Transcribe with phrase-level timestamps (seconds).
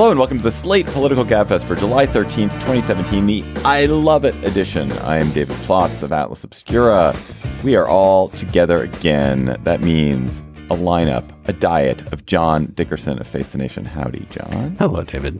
[0.00, 4.24] Hello and welcome to the Slate Political Gabfest for July 13th, 2017, the I Love
[4.24, 4.90] It edition.
[4.92, 7.14] I am David Plotz of Atlas Obscura.
[7.62, 9.60] We are all together again.
[9.64, 13.84] That means a lineup, a diet of John Dickerson of Face the Nation.
[13.84, 14.74] Howdy, John.
[14.78, 15.38] Hello, David.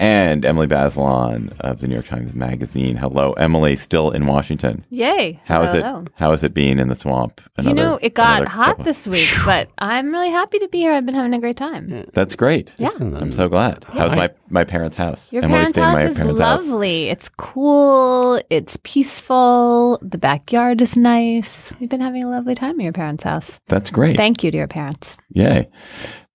[0.00, 2.96] And Emily Bazelon of the New York Times Magazine.
[2.96, 4.84] Hello, Emily, still in Washington.
[4.90, 5.40] Yay.
[5.44, 6.02] How is Hello.
[6.06, 6.12] it?
[6.14, 7.40] How is it being in the swamp?
[7.60, 10.92] You know, it got hot couple- this week, but I'm really happy to be here.
[10.92, 12.06] I've been having a great time.
[12.14, 12.74] That's great.
[12.78, 12.90] Yeah.
[13.00, 13.84] I'm so glad.
[13.88, 15.32] How's my, my parents' house?
[15.32, 16.66] Your Emily parents' stayed in my house is parents' house.
[16.68, 17.08] lovely.
[17.08, 18.40] It's cool.
[18.50, 19.98] It's peaceful.
[20.00, 21.72] The backyard is nice.
[21.80, 23.58] We've been having a lovely time at your parents' house.
[23.66, 24.16] That's great.
[24.16, 25.16] Thank you to your parents.
[25.32, 25.68] Yay.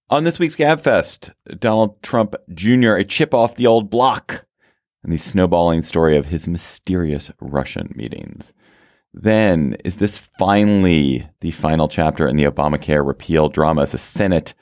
[0.10, 4.46] On this week's Gabfest, Donald Trump Jr., a chip off the old block,
[5.02, 8.54] and the snowballing story of his mysterious Russian meetings.
[9.14, 14.54] Then, is this finally the final chapter in the Obamacare repeal drama as the Senate?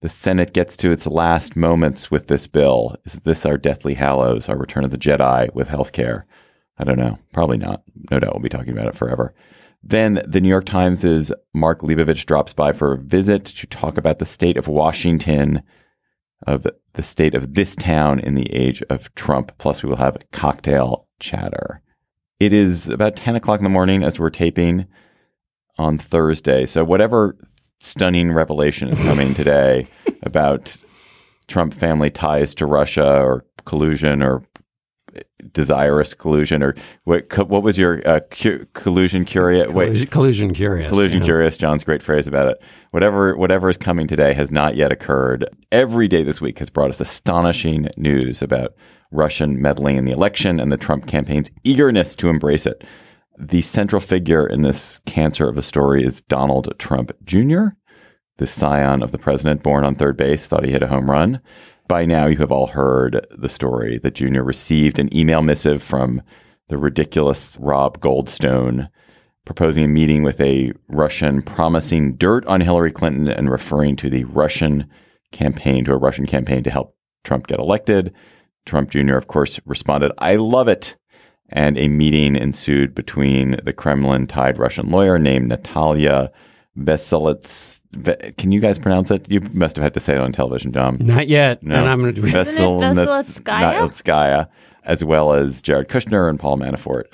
[0.00, 2.96] The Senate gets to its last moments with this bill.
[3.04, 6.24] Is this our Deathly Hallows, our Return of the Jedi with healthcare?
[6.78, 7.18] I don't know.
[7.32, 7.82] Probably not.
[8.10, 9.34] No doubt we'll be talking about it forever.
[9.86, 14.18] Then the New York Times' Mark Leibovich drops by for a visit to talk about
[14.18, 15.62] the state of Washington,
[16.46, 19.52] of the, the state of this town in the age of Trump.
[19.58, 21.82] Plus, we will have cocktail chatter.
[22.40, 24.86] It is about 10 o'clock in the morning as we're taping
[25.76, 26.64] on Thursday.
[26.64, 27.36] So, whatever
[27.80, 29.86] stunning revelation is coming today
[30.22, 30.78] about
[31.46, 34.44] Trump family ties to Russia or collusion or
[35.52, 39.70] desirous collusion or what what was your uh, cu- collusion curious?
[39.70, 40.88] Collusion, collusion curious.
[40.88, 41.24] collusion yeah.
[41.24, 42.62] curious john's great phrase about it.
[42.90, 45.44] Whatever whatever is coming today has not yet occurred.
[45.72, 48.74] Every day this week has brought us astonishing news about
[49.10, 52.84] russian meddling in the election and the trump campaign's eagerness to embrace it.
[53.38, 57.68] The central figure in this cancer of a story is donald trump jr
[58.36, 61.40] the scion of the president born on third base thought he hit a home run
[61.88, 66.22] by now you have all heard the story that Junior received an email missive from
[66.68, 68.88] the ridiculous Rob Goldstone
[69.44, 74.24] proposing a meeting with a Russian promising dirt on Hillary Clinton and referring to the
[74.24, 74.88] Russian
[75.32, 78.14] campaign, to a Russian campaign to help Trump get elected.
[78.64, 80.96] Trump Jr., of course, responded, I love it.
[81.50, 86.32] And a meeting ensued between the Kremlin tied Russian lawyer named Natalia
[86.78, 87.80] Veselits.
[87.92, 89.30] Ve- Can you guys pronounce it?
[89.30, 90.98] You must have had to say it on television, John.
[91.00, 91.62] Not yet.
[91.62, 91.76] No.
[91.76, 93.74] And I'm going to do Isn't it Veselitskaya?
[93.78, 94.48] Veselitskaya,
[94.84, 97.04] as well as Jared Kushner and Paul Manafort.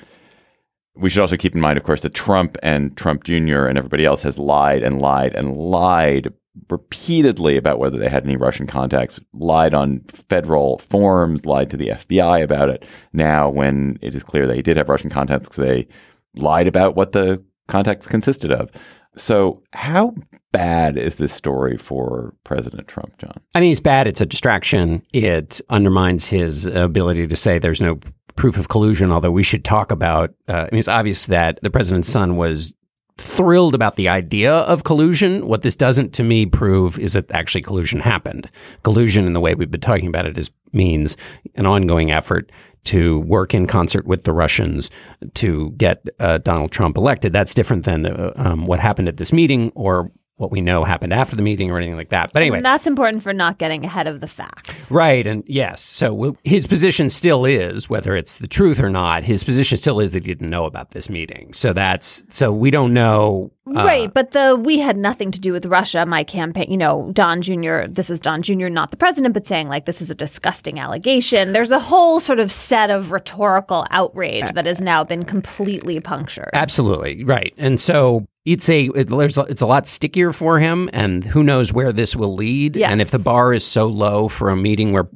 [0.95, 3.65] We should also keep in mind, of course, that Trump and Trump Jr.
[3.65, 6.33] and everybody else has lied and lied and lied
[6.69, 11.87] repeatedly about whether they had any Russian contacts, lied on federal forms, lied to the
[11.87, 12.85] FBI about it.
[13.13, 15.87] Now, when it is clear they did have Russian contacts, they
[16.35, 18.69] lied about what the contacts consisted of.
[19.17, 20.15] So, how
[20.51, 23.39] bad is this story for President Trump, John?
[23.55, 24.07] I mean, it's bad.
[24.07, 25.01] It's a distraction.
[25.13, 27.99] It undermines his ability to say there's no
[28.35, 30.33] proof of collusion, although we should talk about.
[30.47, 32.73] Uh, I mean, it's obvious that the president's son was
[33.17, 35.45] thrilled about the idea of collusion.
[35.45, 38.49] What this doesn't, to me, prove is that actually collusion happened.
[38.83, 41.17] Collusion, in the way we've been talking about it, is means
[41.55, 42.51] an ongoing effort
[42.85, 44.89] to work in concert with the Russians
[45.35, 47.33] to get uh, Donald Trump elected.
[47.33, 50.11] That's different than uh, um, what happened at this meeting or
[50.41, 52.33] what we know happened after the meeting or anything like that.
[52.33, 54.89] But anyway, And that's important for not getting ahead of the facts.
[54.91, 55.25] Right.
[55.25, 55.81] And yes.
[55.81, 60.11] So his position still is, whether it's the truth or not, his position still is
[60.11, 61.53] that he didn't know about this meeting.
[61.53, 63.51] So that's, so we don't know.
[63.67, 66.05] uh, right, but the we had nothing to do with Russia.
[66.05, 67.83] My campaign, you know, Don Jr.
[67.87, 68.67] This is Don Jr.
[68.67, 71.53] not the president, but saying like this is a disgusting allegation.
[71.53, 76.49] There's a whole sort of set of rhetorical outrage that has now been completely punctured.
[76.53, 77.23] Absolutely.
[77.23, 77.53] Right.
[77.57, 80.89] And so it's a, it, there's, it's a lot stickier for him.
[80.93, 82.75] And who knows where this will lead.
[82.75, 82.91] Yes.
[82.91, 85.07] And if the bar is so low for a meeting where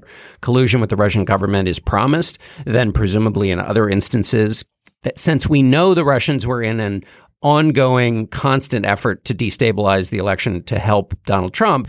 [0.41, 4.63] collusion with the Russian government is promised, then presumably in other instances,
[5.03, 7.03] that since we know the Russians were in an
[7.41, 11.87] ongoing, constant effort to destabilize the election to help Donald Trump,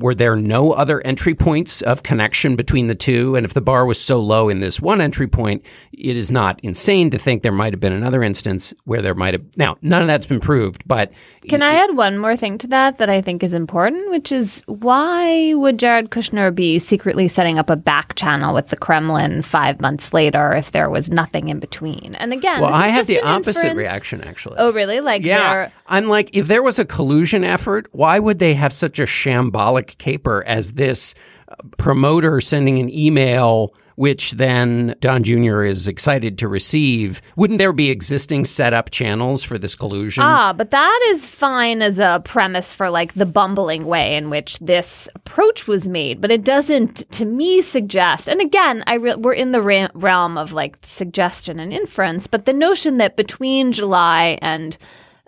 [0.00, 3.36] were there no other entry points of connection between the two?
[3.36, 6.60] And if the bar was so low in this one entry point, it is not
[6.62, 9.44] insane to think there might have been another instance where there might have.
[9.56, 11.12] Now, none of that's been proved, but
[11.48, 14.62] Can I add one more thing to that that I think is important, which is
[14.66, 19.80] why would Jared Kushner be secretly setting up a back channel with the Kremlin five
[19.80, 22.14] months later if there was nothing in between?
[22.16, 23.76] And again, well, I have the opposite inference.
[23.78, 24.56] reaction actually.
[24.58, 25.00] Oh, really?
[25.00, 25.70] Like, Yeah.
[25.88, 29.98] I'm like, if there was a collusion effort, why would they have such a shambolic
[29.98, 31.14] caper as this
[31.48, 35.62] uh, promoter sending an email, which then Don Jr.
[35.62, 37.22] is excited to receive?
[37.36, 40.24] Wouldn't there be existing setup channels for this collusion?
[40.24, 44.58] Ah, but that is fine as a premise for like the bumbling way in which
[44.58, 46.20] this approach was made.
[46.20, 48.28] But it doesn't, to me, suggest.
[48.28, 52.26] And again, I re- we're in the ra- realm of like suggestion and inference.
[52.26, 54.76] But the notion that between July and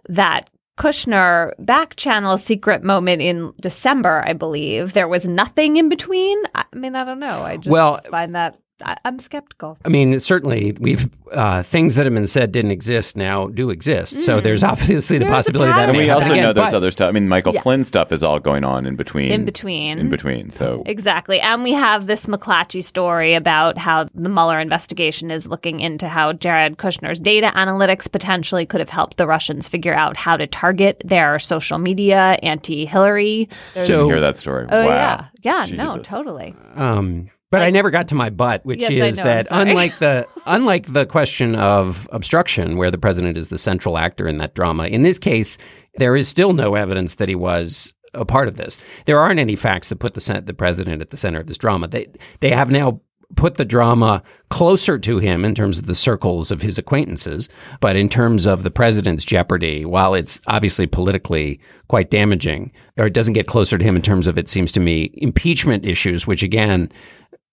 [0.09, 6.39] that Kushner back channel secret moment in December, I believe there was nothing in between.
[6.55, 7.43] I mean, I don't know.
[7.43, 9.77] I just Well- find that I- I'm skeptical.
[9.85, 14.21] I mean, certainly we've uh, things that have been said didn't exist now do exist.
[14.21, 15.29] So there's obviously the Mm.
[15.29, 15.89] There's a possibility that pattern.
[15.91, 17.09] And we also again, know there's other stuff.
[17.09, 17.63] I mean, Michael Yes.
[17.63, 19.31] Flynn stuff is all going on in between.
[19.33, 19.99] In between.
[19.99, 20.53] In between.
[20.53, 21.41] So Exactly.
[21.41, 26.33] And we have this McClatchy story about how the Mueller investigation is looking into how
[26.33, 31.03] Jared Kushner's data analytics potentially could have helped the Russians figure out how to target
[31.05, 33.49] their social media anti Hillary.
[33.77, 34.67] you So- hear that story.
[34.71, 35.27] Oh, wow.
[35.43, 35.67] yeah.
[35.69, 36.55] Yeah, no, totally.
[36.75, 40.27] Um, but I never got to my butt, which Yes, is know, that unlike the
[40.47, 44.87] unlike the question of obstruction, where the president is the central actor in that drama,
[44.87, 45.59] in this case,
[45.97, 48.83] there is still no evidence that he was a part of this.
[49.07, 51.89] There aren't any facts that put the the president at the center of this drama.
[51.89, 52.09] They
[52.41, 53.01] they have now
[53.37, 57.49] put the drama closer to him in terms of the circles of his acquaintances,
[57.81, 63.13] but in terms of the president's jeopardy, while it's obviously politically quite damaging, or it
[63.13, 66.43] doesn't get closer to him in terms of it seems to me impeachment issues, which
[66.43, 66.91] again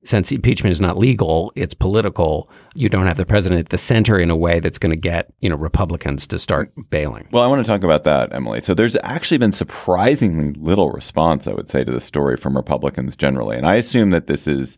[0.04, 2.50] since impeachment is not legal, it's political.
[2.76, 5.34] You don't have the president at the center in a way that's going to get
[5.40, 7.28] you know Republicans to start bailing.
[7.32, 8.62] Well, I want to talk about that, Emily.
[8.62, 13.16] So there's actually been surprisingly little response, I would say, to the story from Republicans
[13.16, 13.58] generally.
[13.58, 14.78] And I assume that this is,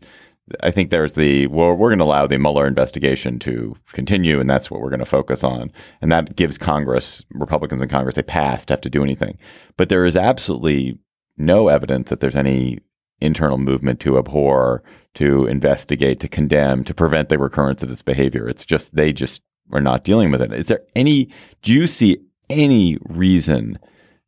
[0.60, 4.48] I think there's the, well, we're going to allow the Mueller investigation to continue, and
[4.48, 5.70] that's what we're going to focus on.
[6.00, 9.36] And that gives Congress, Republicans in Congress, a pass to have to do anything.
[9.76, 10.98] But there is absolutely
[11.36, 12.78] no evidence that there's any
[13.20, 14.82] internal movement to abhor,
[15.14, 18.48] to investigate, to condemn, to prevent the recurrence of this behavior.
[18.48, 19.42] It's just, they just
[19.72, 20.52] are not dealing with it.
[20.52, 21.30] Is there any,
[21.62, 22.18] do you see
[22.48, 23.78] any reason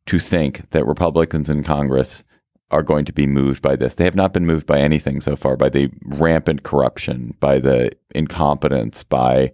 [0.07, 2.23] to think that Republicans in Congress
[2.69, 3.95] are going to be moved by this?
[3.95, 7.91] They have not been moved by anything so far, by the rampant corruption, by the
[8.13, 9.51] incompetence, by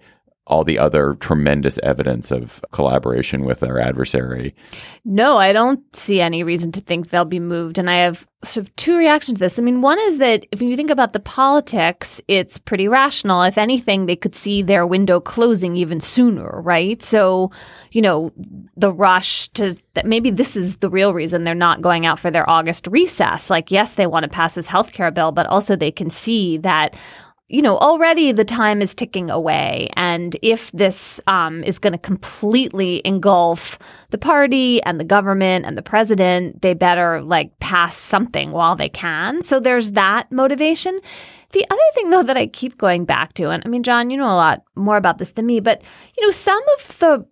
[0.47, 4.55] all the other tremendous evidence of collaboration with our adversary.
[5.03, 7.77] No, I don't see any reason to think they'll be moved.
[7.77, 9.59] And I have sort of two reactions to this.
[9.59, 13.44] I mean, one is that if you think about the politics, it's pretty rational.
[13.44, 17.01] If anything, they could see their window closing even sooner, right?
[17.01, 17.51] So,
[17.91, 18.31] you know,
[18.77, 22.31] the rush to that maybe this is the real reason they're not going out for
[22.31, 23.49] their August recess.
[23.49, 26.57] Like, yes, they want to pass this health care bill, but also they can see
[26.59, 26.95] that
[27.49, 29.89] you know, already the time is ticking away.
[29.95, 33.79] And if this um, is going to completely engulf
[34.09, 38.89] the party and the government and the president, they better like pass something while they
[38.89, 39.41] can.
[39.44, 40.99] So there's that motivation.
[41.53, 44.17] The other thing, though, that I keep going back to, and I mean, John, you
[44.17, 45.81] know a lot more about this than me, but
[46.17, 47.25] you know, some of the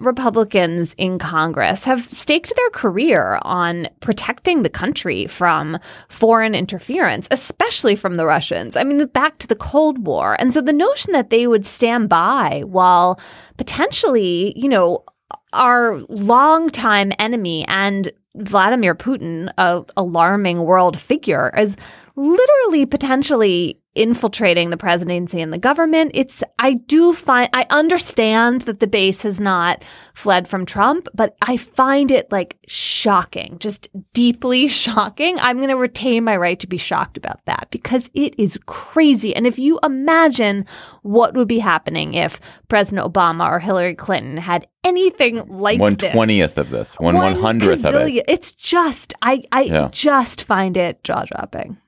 [0.00, 7.94] Republicans in Congress have staked their career on protecting the country from foreign interference, especially
[7.94, 8.76] from the Russians.
[8.76, 10.36] I mean, back to the Cold War.
[10.40, 13.20] And so the notion that they would stand by while
[13.56, 15.04] potentially, you know,
[15.52, 21.76] our longtime enemy and Vladimir Putin, a alarming world figure, is
[22.16, 26.10] literally potentially infiltrating the presidency and the government.
[26.14, 29.84] It's I do find I understand that the base has not
[30.14, 35.38] fled from Trump, but I find it like shocking, just deeply shocking.
[35.38, 39.34] I'm going to retain my right to be shocked about that because it is crazy.
[39.34, 40.66] And if you imagine
[41.02, 46.58] what would be happening if President Obama or Hillary Clinton had anything like One twentieth
[46.58, 48.24] of this, one one hundredth of it.
[48.28, 49.88] It's just I I Yeah.
[49.92, 51.78] just find it jaw dropping.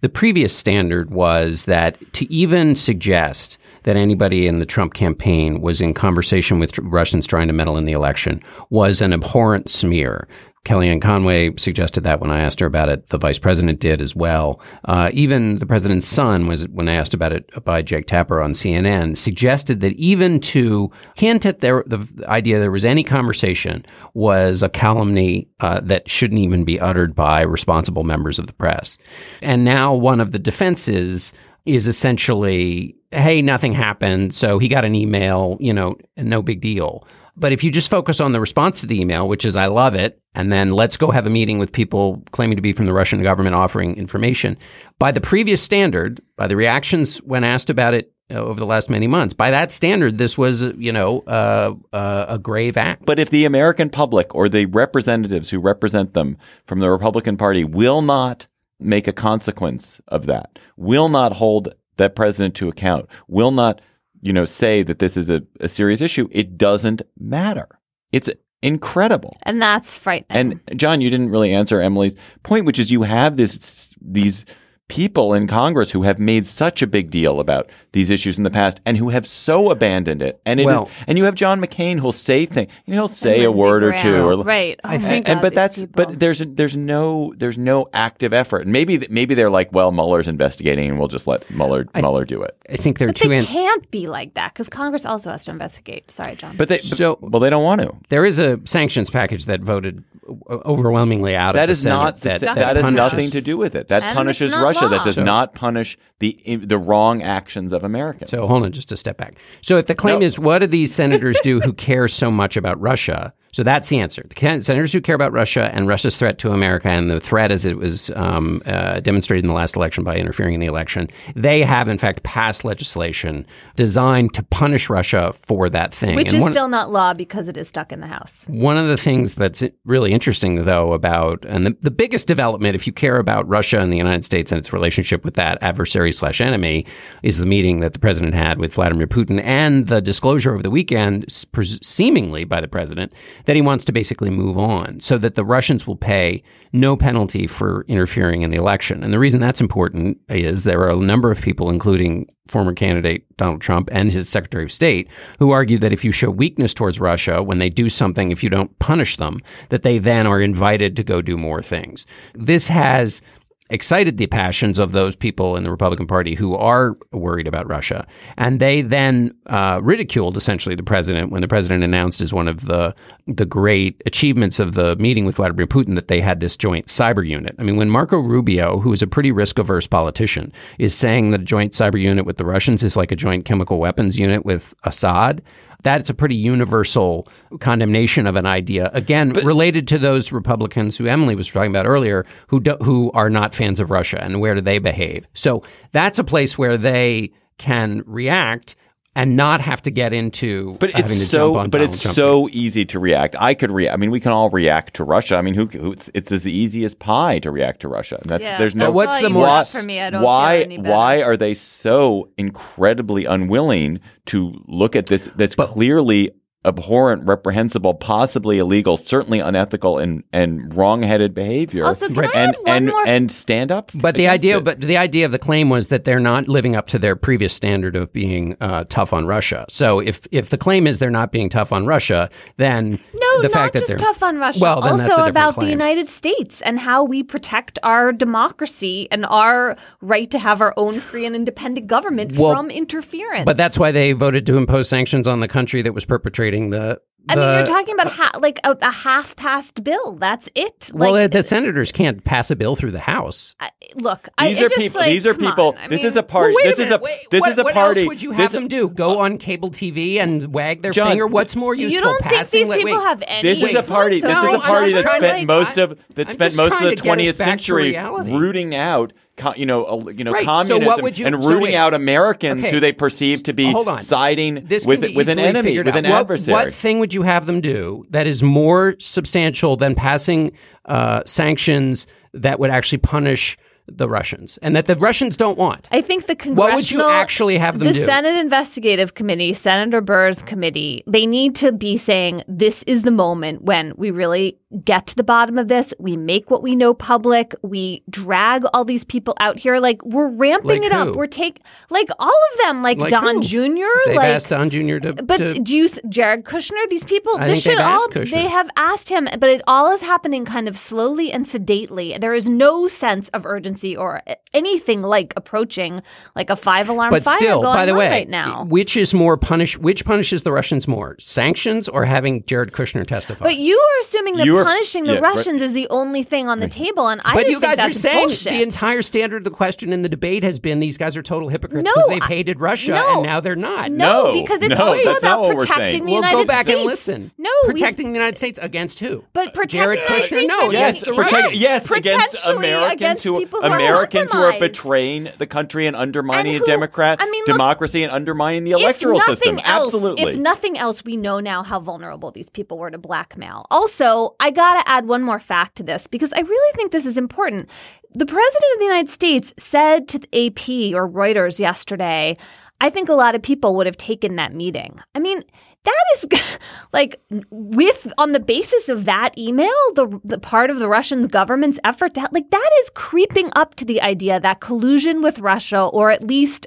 [0.00, 5.80] The previous standard was that to even suggest that anybody in the Trump campaign was
[5.80, 10.28] in conversation with Russians trying to meddle in the election was an abhorrent smear.
[10.68, 13.08] Kellyanne Conway suggested that when I asked her about it.
[13.08, 14.60] The vice president did as well.
[14.84, 18.52] Uh, even the president's son was when I asked about it by Jake Tapper on
[18.52, 21.82] CNN suggested that even to hint at the
[22.26, 23.82] idea there was any conversation
[24.12, 28.98] was a calumny uh, that shouldn't even be uttered by responsible members of the press.
[29.40, 31.32] And now one of the defenses
[31.64, 34.34] is essentially, hey, nothing happened.
[34.34, 37.06] So he got an email, you know, no big deal.
[37.38, 39.94] But if you just focus on the response to the email, which is I love
[39.94, 42.92] it, and then let's go have a meeting with people claiming to be from the
[42.92, 44.58] Russian government offering information,
[44.98, 48.90] by the previous standard, by the reactions when asked about it uh, over the last
[48.90, 53.06] many months, by that standard, this was, uh, you know, uh, uh, a grave act.
[53.06, 57.64] But if the American public or the representatives who represent them from the Republican Party
[57.64, 58.46] will not
[58.78, 63.80] make a consequence of that, will not hold that president to account, will not,
[64.20, 67.68] you know, say that this is a, a serious issue, it doesn't matter.
[68.12, 68.30] It's
[68.62, 69.36] incredible.
[69.42, 70.60] And that's frightening.
[70.68, 74.44] And John, you didn't really answer Emily's point, which is you have this these
[74.88, 78.50] people in Congress who have made such a big deal about these issues in the
[78.50, 80.40] past and who have so abandoned it.
[80.46, 83.08] And it is, Well- and you have John McCain who'll say things, you know, he'll
[83.08, 84.78] say a Lindsey word or two, or right.
[84.84, 86.04] Oh I think- God, and but that's people.
[86.06, 88.62] but there's there's no there's no active effort.
[88.62, 92.40] And maybe maybe they're like, well, Mueller's investigating, and we'll just let Mueller Mueller do
[92.42, 92.56] it.
[92.70, 95.30] I think there are But two they an- can't be like that because Congress also
[95.32, 96.08] has to investigate.
[96.10, 96.54] Sorry, John.
[96.56, 97.92] But they So- but, well, they don't want to.
[98.10, 100.04] There is a sanctions package that voted
[100.50, 103.56] overwhelmingly out That of is Senate not the, that, that, that has nothing to do
[103.56, 103.88] with it.
[103.88, 104.82] That And punishes Russia.
[104.84, 104.88] law.
[104.88, 108.30] That does So- not punish the the wrong actions of Americans.
[108.30, 109.34] So hold on, just a step back.
[109.62, 110.26] So if the claim No.
[110.26, 113.32] is, what do these senators do who care so much about Russia?
[113.52, 114.24] So that's the answer.
[114.28, 117.64] The senators who care about Russia and Russia's threat to America, and the threat as
[117.64, 121.62] it was um, uh, demonstrated in the last election by interfering in the election, they
[121.62, 126.14] have in fact passed legislation designed to punish Russia for that thing.
[126.14, 128.44] Which And is one- still not law because it is stuck in the House.
[128.48, 132.86] One of the things that's really interesting, though, about and the, the biggest development, if
[132.86, 136.40] you care about Russia and the United States and its relationship with that adversary slash
[136.40, 136.84] enemy,
[137.22, 140.70] is the meeting that the president had with Vladimir Putin and the disclosure over the
[140.70, 143.12] weekend, pres- seemingly by the president,
[143.48, 146.42] that he wants to basically move on so that the Russians will pay
[146.74, 149.02] no penalty for interfering in the election.
[149.02, 153.24] And the reason that's important is there are a number of people, including former candidate
[153.38, 157.00] Donald Trump and his Secretary of State, who argue that if you show weakness towards
[157.00, 159.40] Russia when they do something, if you don't punish them,
[159.70, 162.04] that they then are invited to go do more things.
[162.34, 163.22] This has
[163.70, 168.06] excited the passions of those people in the Republican Party who are worried about Russia.
[168.36, 172.66] And they then uh, ridiculed essentially the president when the president announced as one of
[172.66, 172.94] the
[173.26, 177.26] the great achievements of the meeting with Vladimir Putin that they had this joint cyber
[177.26, 177.54] unit.
[177.58, 181.42] I mean, when Marco Rubio, who is a pretty risk averse politician, is saying that
[181.42, 184.74] a joint cyber unit with the Russians is like a joint chemical weapons unit with
[184.84, 185.42] Assad.
[185.82, 187.28] That's a pretty universal
[187.60, 188.90] condemnation of an idea.
[188.94, 193.30] Again, related to those Republicans who Emily was talking about earlier, who do, who are
[193.30, 195.26] not fans of Russia, and where do they behave?
[195.34, 198.74] So that's a place where they can react
[199.18, 201.94] and not have to get into But having it's to so, jump on but Donald
[201.94, 202.14] it's Trump.
[202.14, 203.34] so easy to react.
[203.38, 203.92] I could react.
[203.94, 205.34] I mean, we can all react to Russia.
[205.34, 205.66] I mean, who?
[205.66, 208.20] who it's, it's as easy as pie to react to Russia.
[208.24, 208.84] That's Yeah, there's no.
[208.86, 210.00] that's what's the you more- want why, for me?
[210.00, 210.56] I don't why?
[210.58, 210.90] feel any better.
[210.94, 215.28] why are they so incredibly unwilling to look at this?
[215.34, 216.30] That's clearly
[216.64, 221.84] abhorrent, reprehensible, possibly illegal, certainly unethical, and and wrong-headed behavior.
[221.84, 222.34] Also, can Right.
[222.34, 223.06] I and add one and more?
[223.06, 223.90] and stand up.
[223.94, 224.64] But the idea, it.
[224.64, 227.54] but the idea of the claim was that they're not living up to their previous
[227.54, 229.66] standard of being uh, tough on Russia.
[229.68, 233.42] So if if the claim is they're not being tough on Russia, then no, the
[233.44, 234.60] not fact that just they're tough on Russia.
[234.60, 235.68] Well, then that's a also different about the.
[235.68, 240.98] United States and how we protect our democracy and our right to have our own
[240.98, 243.44] free and independent government Well, from interference.
[243.44, 247.00] But that's why they voted to impose sanctions on the country that was perpetrating the.
[247.30, 250.14] I mean, you're talking about ha- like a, a half-passed bill.
[250.14, 250.90] That's it.
[250.94, 253.54] Well, like, uh, the senators can't pass a bill through the House.
[253.60, 255.00] I- look, I, these it are just, people.
[255.00, 255.68] like, these are people.
[255.68, 255.76] on.
[255.76, 256.54] I this mean, is a party.
[256.56, 257.00] Wait this a is minute.
[257.02, 257.04] a.
[257.04, 258.00] wait, this what, is a what party.
[258.00, 258.88] else would you have this, them do?
[258.88, 261.26] Go on cable TV and wag their John, finger?
[261.26, 261.92] What's more useful?
[261.96, 263.42] You don't think these like- people wait, have any?
[263.42, 264.20] This is a party.
[264.20, 266.80] This influence is a party that spent Like, most of that I'm spent most of
[266.80, 269.18] the to get us 20th century rooting out, co-
[269.56, 271.74] you know, you know, Right, so communism would you- and so rooting wait.
[271.74, 272.72] out Americans Okay.
[272.72, 273.98] who they perceive to be Hold on.
[273.98, 276.52] siding this with with an enemy, with an What- adversary.
[276.52, 280.52] What thing would you have them do that is more substantial than passing
[280.86, 283.56] uh, sanctions that would actually punish
[283.90, 285.88] the Russians and that the Russians don't want.
[285.90, 288.04] I think the What would you congressional, actually have them the do?
[288.04, 293.62] Senate Investigative Committee, Senator Burr's committee, they need to be saying this is the moment
[293.62, 295.94] when we really get to the bottom of this.
[295.98, 297.54] We make what we know public.
[297.62, 299.78] We drag all these people out here.
[299.78, 301.16] Like we're ramping Like it up.
[301.16, 303.42] We're take like all of them, like, Like Don who?
[303.42, 303.86] Jr.
[304.06, 304.98] They've like asked Don Jr.
[304.98, 305.12] to.
[305.22, 309.08] But to- do you, Jared Kushner, these people, I this should all, they have asked
[309.08, 312.16] him, but it all is happening kind of slowly and sedately.
[312.18, 316.02] There is no sense of urgency or anything like approaching
[316.34, 318.64] like a five alarm but fire still, going by the way, right now.
[318.64, 319.76] which is more punish?
[319.78, 321.16] Which punishes the Russians more?
[321.18, 323.44] Sanctions or having Jared Kushner testify?
[323.44, 325.34] But you are assuming that You are- punishing the yeah, right.
[325.34, 327.86] Russians is the only thing on the table, and I But just you think guys
[327.86, 328.52] are saying bullshit.
[328.52, 331.48] the entire standard of the question in the debate has been these guys are total
[331.48, 333.14] hypocrites No, because they've hated Russia no.
[333.14, 333.90] and now they're not.
[333.92, 336.64] no, No, because it's no, also that's about what protecting the Well, United go back
[336.66, 336.78] States.
[336.78, 337.30] and listen.
[337.38, 339.24] No, protecting we, the United States against who?
[339.32, 340.46] but protecting Jared Kushner.
[340.46, 341.60] No, against- against the protect- Russians.
[341.60, 345.86] yes, against potentially Americans against who people who are Americans who are betraying the country
[345.86, 349.58] and undermining And a Democrat I mean, look, democracy and undermining the electoral system.
[349.58, 350.22] Else, Absolutely.
[350.22, 353.66] If nothing else, we know now how vulnerable these people were to blackmail.
[353.70, 357.06] Also, I got to add one more fact to this because I really think this
[357.06, 357.68] is important.
[358.14, 362.36] The president of the United States said to the AP or Reuters yesterday,
[362.80, 365.00] I think a lot of people would have taken that meeting.
[365.14, 365.42] I mean,
[365.88, 366.58] that is
[366.92, 371.78] like with on the basis of that email, the the part of the Russian government's
[371.84, 376.10] effort to like that is creeping up to the idea that collusion with Russia or
[376.10, 376.66] at least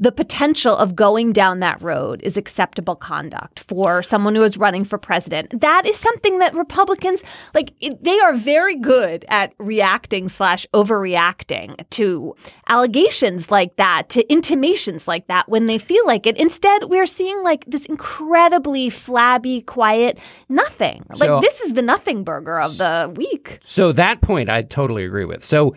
[0.00, 4.82] the potential of going down that road is acceptable conduct for someone who is running
[4.82, 5.60] for president.
[5.60, 7.22] That is something that Republicans
[7.54, 12.34] like they are very good at reacting slash overreacting to
[12.66, 16.38] allegations like that, to intimations like that when they feel like it.
[16.38, 21.04] Instead, we're seeing like this incredibly flabby, quiet nothing.
[21.10, 23.58] Like So- this is the nothing burger of the week.
[23.64, 25.44] So that point, I totally agree with.
[25.44, 25.74] So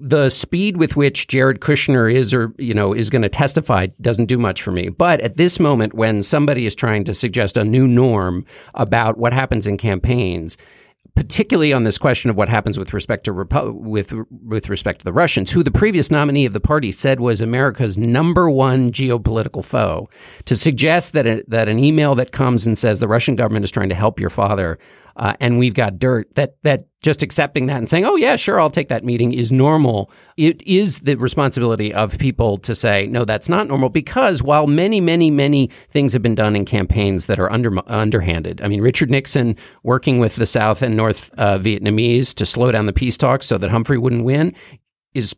[0.00, 3.63] the speed with which Jared Kushner is, or you know, is going to testify
[4.00, 4.88] doesn't do much for me.
[4.88, 8.44] But at this moment, when somebody is trying to suggest a new norm
[8.74, 10.56] about what happens in campaigns,
[11.14, 15.04] particularly on this question of what happens with respect to Repu- with with respect to
[15.04, 19.64] the Russians, who the previous nominee of the party said was America's number one geopolitical
[19.64, 20.08] foe,
[20.46, 23.70] to suggest that a, that an email that comes and says the Russian government is
[23.70, 24.78] trying to help your father,
[25.16, 28.60] uh, and we've got dirt that that just accepting that and saying, "Oh yeah, sure,
[28.60, 30.10] I'll take that meeting," is normal.
[30.36, 35.00] It is the responsibility of people to say, "No, that's not normal," because while many,
[35.00, 39.10] many, many things have been done in campaigns that are under underhanded, I mean, Richard
[39.10, 43.46] Nixon working with the South and North uh, Vietnamese to slow down the peace talks
[43.46, 44.54] so that Humphrey wouldn't win
[45.14, 45.34] is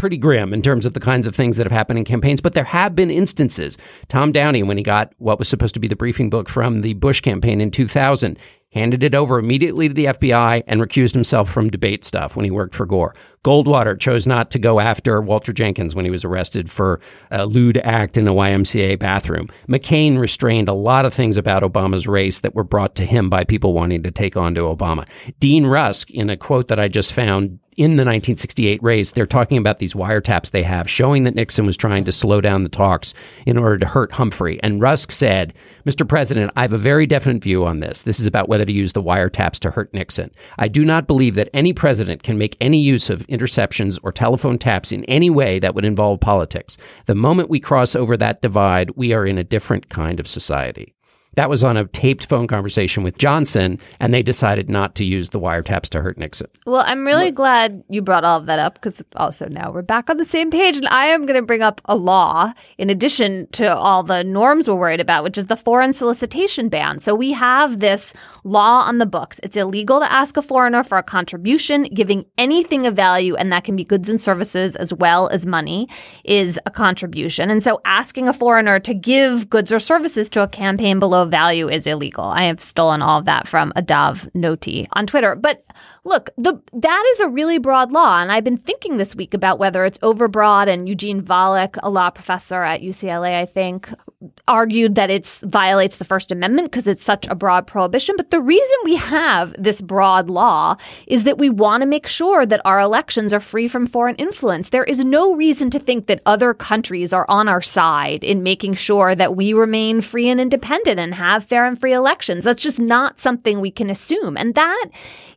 [0.00, 2.40] pretty grim in terms of the kinds of things that have happened in campaigns.
[2.40, 3.76] But there have been instances.
[4.08, 6.94] Tom Downey, when he got what was supposed to be the briefing book from the
[6.94, 8.38] Bush campaign in 2000,
[8.72, 12.50] handed it over immediately to the FBI and recused himself from debate stuff when he
[12.50, 13.14] worked for Gore.
[13.42, 17.00] Goldwater chose not to go after Walter Jenkins when he was arrested for
[17.30, 19.48] a lewd act in a YMCA bathroom.
[19.66, 23.44] McCain restrained a lot of things about Obama's race that were brought to him by
[23.44, 25.08] people wanting to take on to Obama.
[25.38, 29.56] Dean Rusk, in a quote that I just found in the 1968 race, they're talking
[29.56, 33.14] about these wiretaps they have showing that Nixon was trying to slow down the talks
[33.46, 34.60] in order to hurt Humphrey.
[34.62, 35.54] And Rusk said,
[35.86, 36.06] Mr.
[36.06, 38.02] President, I have a very definite view on this.
[38.02, 40.30] This is about whether to use the wiretaps to hurt Nixon.
[40.58, 44.58] I do not believe that any president can make any use of interceptions or telephone
[44.58, 46.76] taps in any way that would involve politics.
[47.06, 50.94] The moment we cross over that divide, we are in a different kind of society.
[51.34, 55.30] That was on a taped phone conversation with Johnson, and they decided not to use
[55.30, 56.48] the wiretaps to hurt Nixon.
[56.66, 60.10] Well, I'm really glad you brought all of that up because also now we're back
[60.10, 60.76] on the same page.
[60.76, 64.68] And I am going to bring up a law in addition to all the norms
[64.68, 66.98] we're worried about, which is the foreign solicitation ban.
[66.98, 68.12] So we have this
[68.42, 69.38] law on the books.
[69.44, 73.62] It's illegal to ask a foreigner for a contribution, giving anything of value, and that
[73.62, 75.88] can be goods and services as well as money,
[76.24, 77.50] is a contribution.
[77.50, 81.68] And so asking a foreigner to give goods or services to a campaign below value
[81.68, 82.24] is illegal.
[82.24, 85.34] I have stolen all of that from Adav Noti on Twitter.
[85.34, 85.64] But
[86.04, 89.58] look, the that is a really broad law, and I've been thinking this week about
[89.58, 90.68] whether it's overbroad.
[90.68, 93.90] And Eugene Volokh, a law professor at UCLA, I think,
[94.46, 98.16] argued that it violates the First Amendment because it's such a broad prohibition.
[98.16, 102.44] But the reason we have this broad law is that we want to make sure
[102.44, 104.68] that our elections are free from foreign influence.
[104.68, 108.74] There is no reason to think that other countries are on our side in making
[108.74, 112.44] sure that we remain free and independent and have fair and free elections.
[112.44, 114.36] That's just not something we can assume.
[114.36, 114.86] And that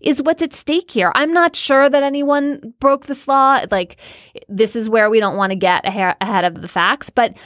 [0.02, 1.13] is what's at stake here.
[1.15, 3.62] I'm not sure that anyone broke this law.
[3.72, 3.98] Like,
[4.50, 7.38] this is where we don't want to get ahe- ahead of the facts, but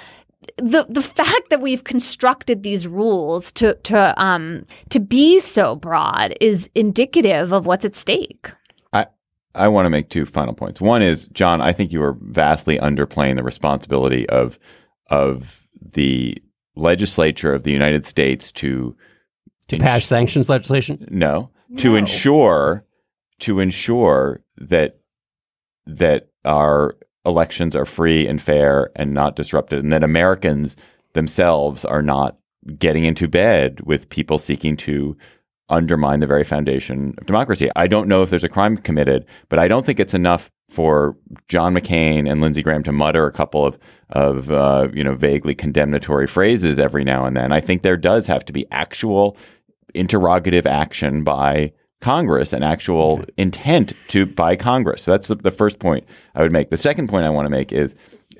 [0.57, 6.33] the the fact that we've constructed these rules to to um to be so broad
[6.41, 8.51] is indicative of what's at stake.
[8.93, 9.07] I
[9.55, 10.79] I want to make two final points.
[10.81, 14.57] One is, John, I think you are vastly underplaying the responsibility of
[15.10, 16.38] of the
[16.75, 18.95] legislature of the United States to
[19.69, 21.07] To pass sanctions legislation?
[21.10, 22.86] no, to ensure
[23.39, 24.99] to ensure that
[25.86, 26.95] that our
[27.27, 30.75] elections are free and fair and not disrupted, and that Americans
[31.13, 32.37] themselves are not
[32.79, 35.15] getting into bed with people seeking to
[35.69, 37.69] undermine the very foundation of democracy.
[37.75, 41.17] I don't know if there's a crime committed, but I don't think it's enough for
[41.47, 43.77] John McCain and Lindsey Graham to mutter a couple of
[44.09, 47.51] of uh, you know vaguely condemnatory phrases every now and then.
[47.51, 49.37] I think there does have to be actual
[49.93, 55.03] interrogative action by Congress and actual intent to by Congress.
[55.03, 56.05] So that's the, the first point
[56.36, 56.69] I would make.
[56.69, 57.95] The second point I want to make is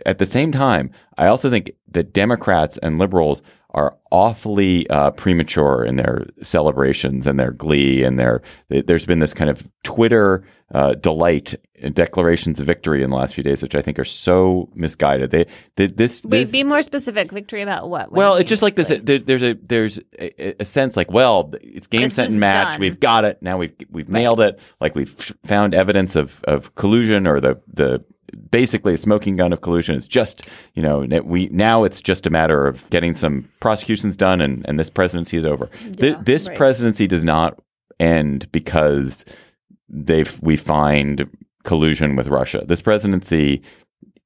[0.06, 3.42] at the same time, I also think that Democrats and liberals
[3.78, 8.42] are awfully uh, premature in their celebrations and their glee and their.
[8.70, 13.36] There's been this kind of Twitter uh, delight in declarations of victory in the last
[13.36, 15.30] few days, which I think are so misguided.
[15.30, 17.32] They, they this, Wait, this be more specific.
[17.32, 18.12] Victory about what?
[18.12, 18.88] Well, it's just like this.
[18.88, 22.70] There, there's a there's a, a sense like, well, it's game, This set, and match.
[22.72, 22.80] done.
[22.80, 23.60] We've got it now.
[23.60, 24.60] We've we've nailed it.
[24.82, 25.14] Like we've
[25.46, 28.04] found evidence of of collusion or the the
[28.52, 29.96] basically a smoking gun of collusion.
[29.96, 34.42] It's just you know we now it's just a matter of getting some prosecutions done
[34.42, 35.70] and and this presidency is over.
[35.98, 36.58] Th- this right.
[36.58, 37.60] presidency does not
[38.00, 39.26] end because
[39.90, 41.30] they've we find
[41.64, 42.64] collusion with Russia.
[42.66, 43.62] This presidency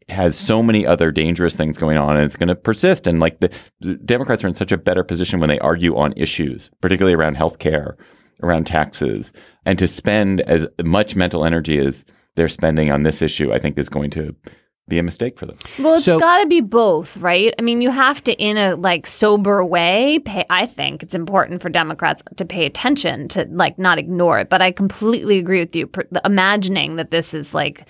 [0.10, 3.40] has so many other dangerous things going on and it's going to persist and like
[3.40, 7.16] the, the Democrats are in such a better position when they argue on issues particularly
[7.16, 7.96] around health care
[8.44, 9.32] around taxes
[9.66, 12.04] and to spend as much mental energy as
[12.36, 14.36] they're spending on this issue I think is going to
[14.88, 15.56] be a mistake for them.
[15.80, 17.54] Well, it's So- got to be both, right?
[17.58, 20.44] I mean, you have to, in a like sober way, pay.
[20.50, 24.50] I think it's important for Democrats to pay attention to like not ignore it.
[24.50, 25.88] But I completely agree with you.
[25.88, 27.88] Per- Imagining that this is like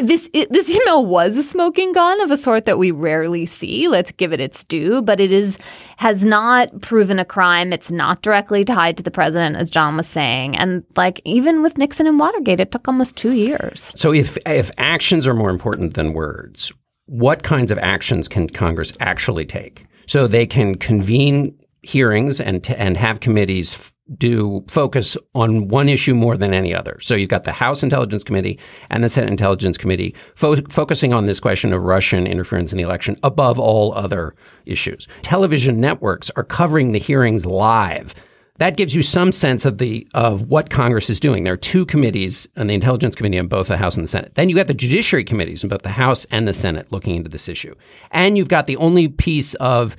[0.00, 3.88] this this email was a smoking gun of a sort that we rarely see.
[3.88, 5.58] Let's give it its due, but it is
[5.96, 7.72] has not proven a crime.
[7.72, 11.78] It's not directly tied to the president, as John was saying, and like even with
[11.78, 13.92] Nixon and Watergate, it took almost two years.
[13.96, 16.72] So if if actions are more important than words,
[17.06, 19.86] what kinds of actions can Congress actually take?
[20.06, 25.88] So they can convene hearings and t- and have committees f- do focus on one
[25.88, 26.98] issue more than any other.
[27.00, 28.58] So you've got the House Intelligence Committee
[28.90, 32.84] and the Senate Intelligence Committee fo- focusing on this question of Russian interference in the
[32.84, 34.34] election above all other
[34.66, 35.06] issues.
[35.22, 38.14] Television networks are covering the hearings live
[38.60, 41.44] that gives you some sense of the of what Congress is doing.
[41.44, 44.34] There are two committees on the Intelligence Committee in both the House and the Senate.
[44.34, 47.30] Then you got the Judiciary committees in both the House and the Senate looking into
[47.30, 47.74] this issue.
[48.10, 49.96] And you've got the only piece of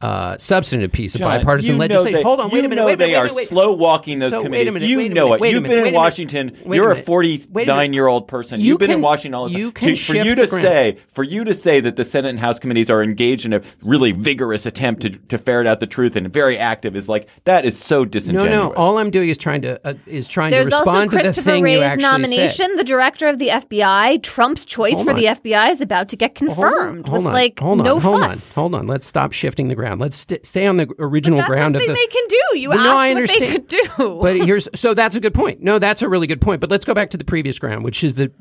[0.00, 2.12] uh, substantive piece of bipartisan you know legislation.
[2.14, 2.76] they- Hold on, wait a minute.
[2.80, 3.48] know wait they wait are minute, wait.
[3.48, 4.72] slow walking those So, wait a committees.
[4.72, 5.52] minute, you wait a know minute, it.
[5.52, 5.94] You've minute, been in.
[5.94, 6.46] Washington.
[6.48, 6.68] You're a minute.
[6.68, 7.04] Wait a minute.
[7.06, 8.60] 49 year old person.
[8.60, 9.88] You You've been in Washington all this you time.
[9.94, 12.58] To- for you the to say for you to say that the Senate and House
[12.58, 16.32] committees are engaged in a really vigorous attempt to, to ferret out the truth and
[16.32, 18.54] very active is like that is so disingenuous.
[18.54, 18.68] no.
[18.68, 18.74] no.
[18.74, 21.22] All I'm doing is trying to uh, is trying There's to also respond to the
[21.24, 22.68] Christopher thing you Wray's actually nomination.
[22.70, 22.78] said.
[22.78, 25.16] The director of the FBI, Trump's choice Hold for on.
[25.18, 28.56] the FBI is about to get confirmed hold with on, like hold on, no fuss.
[28.56, 28.86] on, hold on.
[28.86, 29.89] Let's stop shifting the ground.
[29.98, 31.88] Let's st- stay on the original ground of the.
[31.92, 32.58] they can do.
[32.58, 33.52] You no, I what they understand.
[33.52, 34.18] could do.
[34.20, 35.60] but here's so that's a good point.
[35.62, 36.60] No, that's a really good point.
[36.60, 38.32] But let's go back to the previous ground, which is the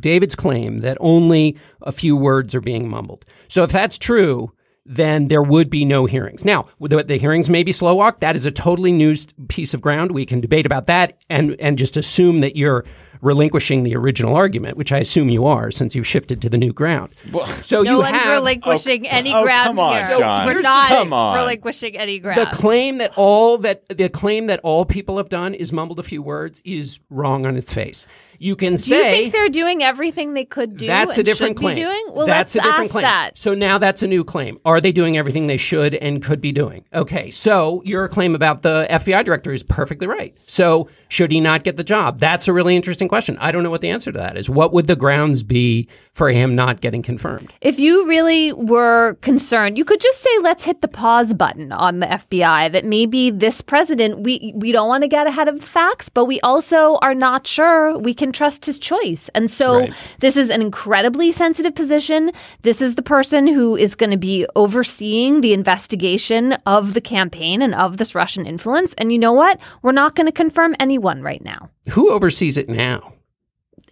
[0.00, 3.24] David's claim that only a few words are being mumbled.
[3.48, 4.52] So if that's true,
[4.84, 6.44] then there would be no hearings.
[6.44, 8.20] Now, the, the hearings may be slow walk.
[8.20, 9.14] That is a totally new
[9.48, 10.12] piece of ground.
[10.12, 12.84] We can debate about that and and just assume that you're
[13.20, 16.72] relinquishing the original argument, which I assume you are, since you've shifted to the new
[16.72, 17.14] ground.
[17.60, 20.18] so no you one's have relinquishing oh, any oh, ground come on, here.
[20.18, 20.46] John.
[20.46, 21.36] We're not come on.
[21.36, 22.40] relinquishing any ground.
[22.40, 26.02] the claim that all that the claim that all people have done is mumbled a
[26.02, 28.06] few words is wrong on its face.
[28.38, 30.86] You can do you think they're doing everything they could do?
[30.86, 31.76] that's a different claim.
[31.76, 32.06] Doing?
[32.10, 33.02] Well, that's let's a different ask claim.
[33.02, 33.38] that.
[33.38, 34.58] So now that's a new claim.
[34.64, 36.84] Are they doing everything they should and could be doing?
[36.94, 40.34] Okay, so your claim about the FBI director is perfectly right.
[40.46, 42.18] So should he not get the job?
[42.18, 43.36] That's a really interesting question.
[43.38, 44.48] I don't know what the answer to that is.
[44.48, 47.52] What would the grounds be for him not getting confirmed?
[47.60, 52.00] If you really were concerned, you could just say, let's hit the pause button on
[52.00, 52.72] the FBI.
[52.72, 56.26] That maybe this president, we, we don't want to get ahead of the facts, but
[56.26, 59.28] we also are not sure we can trust his choice.
[59.34, 59.92] And so Right.
[60.20, 62.30] this is an incredibly sensitive position.
[62.62, 67.62] This is the person who is going to be overseeing the investigation of the campaign
[67.62, 68.94] and of this Russian influence.
[68.94, 69.58] And you know what?
[69.82, 71.70] We're not going to confirm anyone right now.
[71.90, 73.12] Who oversees it now?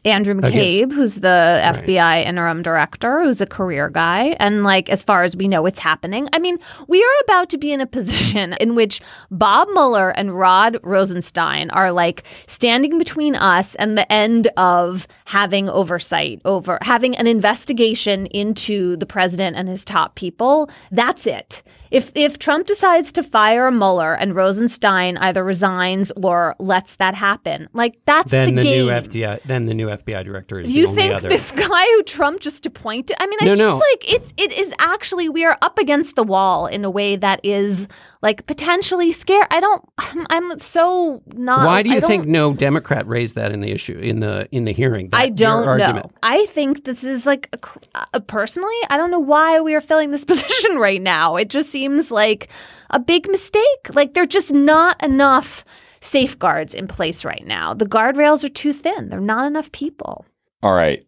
[0.07, 4.37] Andrew oh, guess- McCabe, who's the FBI interim director, who's a career guy.
[4.39, 6.29] And like, as far as we know, it's happening.
[6.33, 10.39] I mean, we are about to be in a position in which Bob Mueller and
[10.39, 17.17] Rod Rosenstein are like standing between us and the end of having oversight over having
[17.17, 20.71] an investigation into the president and his top people.
[20.91, 21.63] That's it.
[21.97, 27.69] If if Trump decides to fire Mueller and Rosenstein either resigns or lets that happen,
[27.73, 28.87] like that's then the, the, game.
[28.87, 31.07] new FDI, then the new FBI director is You the only other.
[31.07, 31.29] You think other.
[31.31, 33.17] this guy who Trump just appointed?
[33.19, 33.79] I mean, I just no.
[33.79, 37.41] like it's it is actually we are up against the wall in a way that
[37.43, 37.89] is
[38.21, 39.47] like potentially scare.
[39.51, 39.83] I don't.
[39.97, 41.65] I'm, I'm so not.
[41.65, 44.73] Why do you think no Democrat raised that in the issue in the in the
[44.73, 45.09] hearing?
[45.09, 46.11] that- I don't know.
[46.23, 49.81] I think this is like a cr- uh, personally, I don't know why we are
[49.81, 51.37] filling this position right now.
[51.37, 52.49] It just seems like
[52.91, 53.95] a big mistake.
[53.95, 55.65] Like there're just not enough
[56.01, 57.75] safeguards in place right now.
[57.75, 59.09] The guardrails are too thin.
[59.09, 60.25] There're not enough people.
[60.63, 61.07] All right,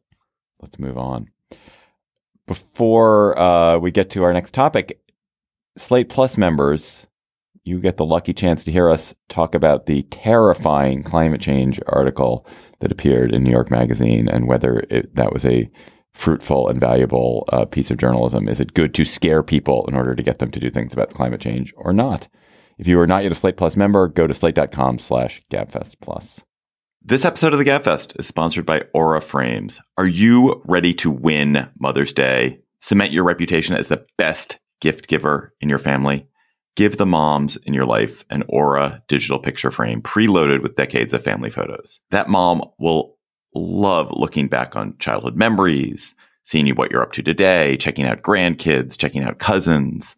[0.60, 1.28] let's move on.
[2.46, 5.00] Before uh, we get to our next topic,
[5.76, 7.06] Slate Plus members,
[7.64, 12.46] you get the lucky chance to hear us talk about the terrifying climate change article
[12.80, 15.70] that appeared in New York Magazine and whether it, that was a
[16.14, 18.48] fruitful and valuable uh, piece of journalism.
[18.48, 21.10] Is it good to scare people in order to get them to do things about
[21.10, 22.28] climate change or not?
[22.78, 26.42] If you are not yet a Slate Plus member, go to slate.com slash gabfest plus.
[27.02, 29.80] This episode of the GabFest is sponsored by Aura Frames.
[29.96, 32.60] Are you ready to win Mother's Day?
[32.80, 36.28] Cement your reputation as the best gift giver in your family?
[36.76, 41.24] Give the moms in your life an Aura digital picture frame preloaded with decades of
[41.24, 42.00] family photos.
[42.10, 43.16] That mom will
[43.54, 48.22] love looking back on childhood memories, seeing you what you're up to today, checking out
[48.22, 50.16] grandkids, checking out cousins.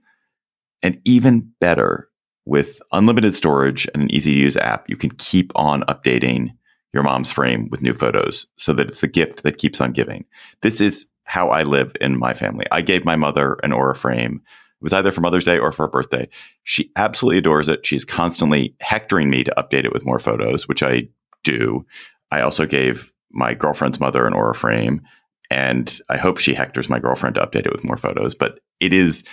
[0.82, 2.08] And even better,
[2.46, 6.50] with unlimited storage and an easy to use app, you can keep on updating
[6.92, 10.24] your mom's frame with new photos so that it's a gift that keeps on giving.
[10.62, 12.66] This is how I live in my family.
[12.72, 14.42] I gave my mother an Aura frame.
[14.44, 16.28] It was either for Mother's Day or for her birthday.
[16.64, 17.86] She absolutely adores it.
[17.86, 21.08] She's constantly hectoring me to update it with more photos, which I
[21.44, 21.86] do.
[22.32, 25.02] I also gave my girlfriend's mother an Aura frame,
[25.50, 28.34] and I hope she hectors my girlfriend to update it with more photos.
[28.34, 29.24] But it is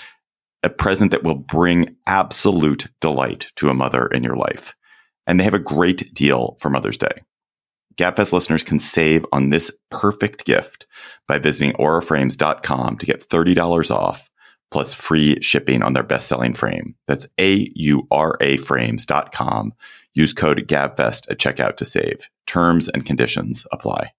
[0.64, 4.76] a present that will bring absolute delight to a mother in your life.
[5.28, 7.22] And they have a great deal for Mother's Day.
[7.98, 10.88] Gabfest listeners can save on this perfect gift
[11.28, 14.30] by visiting auraframes.com to get $30 off
[14.70, 16.96] plus free shipping on their best-selling frame.
[17.08, 19.74] That's A-U-R-A frames.com.
[20.18, 22.28] Use code GABFEST at checkout to save.
[22.48, 24.14] Terms and conditions apply.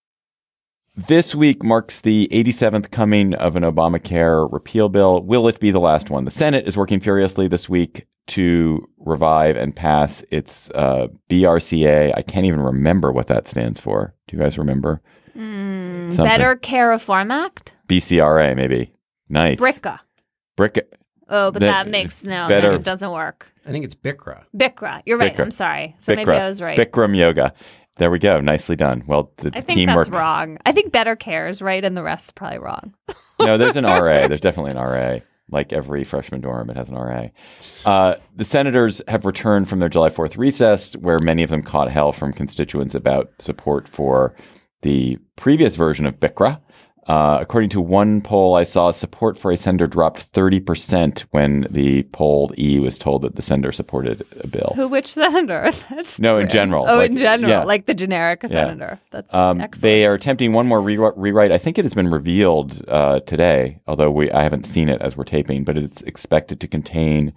[0.94, 5.20] This week marks the 87th coming of an Obamacare repeal bill.
[5.20, 6.24] Will it be the last one?
[6.24, 12.12] The Senate is working furiously this week to revive and pass its uh, BRCA.
[12.16, 14.14] I can't even remember what that stands for.
[14.28, 15.02] Do you guys remember?
[15.36, 18.92] Mm, Better Care Reform Act, BCRA, maybe.
[19.28, 19.58] Nice.
[19.58, 19.98] BRCA.
[20.54, 20.94] Brick.
[21.28, 22.48] Oh, but The- that makes no.
[22.48, 23.50] better- Then it doesn't work.
[23.66, 24.44] I think it's Bikra.
[24.56, 25.02] Bikra.
[25.04, 25.34] You're right.
[25.36, 25.40] Bikra.
[25.40, 25.94] I'm sorry.
[25.98, 26.78] So maybe I was right.
[26.78, 27.52] Bikram yoga.
[27.96, 28.40] There we go.
[28.40, 29.02] Nicely done.
[29.06, 30.06] Well, the, I think teamwork.
[30.06, 30.56] that's wrong.
[30.64, 32.94] I think Better Care is right, and the rest is probably wrong.
[33.40, 34.26] no, there's an RA.
[34.28, 35.18] There's definitely an RA.
[35.50, 37.28] Like every freshman dorm, it has an RA.
[37.84, 41.90] Uh, the senators have returned from their July 4th recess, where many of them caught
[41.90, 44.34] hell from constituents about support for
[44.82, 46.60] the previous version of BICRA.
[47.08, 52.02] Uh, according to one poll I saw, support for a senator dropped 30% when the
[52.12, 54.74] polled E was told that the senator supported a bill.
[54.76, 54.88] Who?
[54.88, 55.72] Which senator?
[55.90, 57.64] That's No, in general, Oh, like- in general, yeah.
[57.64, 59.00] like the generic senator.
[59.10, 59.82] That's Um, excellent.
[59.82, 61.50] they are attempting one more re- rewrite.
[61.50, 65.16] I think it has been revealed uh, today, although we I haven't seen it as
[65.16, 65.64] we're taping.
[65.64, 67.32] But it's expected to contain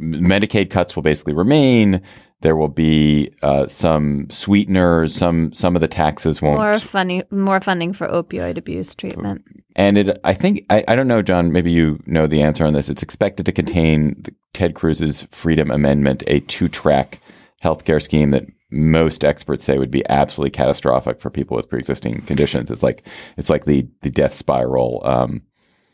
[0.00, 2.00] Medicaid cuts will basically remain.
[2.44, 5.14] There will be uh, some sweeteners.
[5.14, 6.58] Some some of the taxes won't.
[6.58, 9.42] more funny, more funding for opioid abuse treatment.
[9.74, 11.52] and it, I think, I, I don't know, John.
[11.52, 12.90] Maybe you know the answer on this.
[12.90, 17.18] It's expected to contain the, Ted Cruz's Freedom Amendment, a two-track
[17.62, 22.70] healthcare scheme that most experts say would be absolutely catastrophic for people with pre-existing conditions.
[22.70, 23.06] It's like
[23.38, 25.40] it's like the the death spiral, um,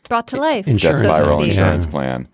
[0.09, 0.65] Brought to life.
[0.65, 1.01] death Insurance.
[1.01, 1.47] so to spiral speak.
[1.53, 2.27] insurance plan.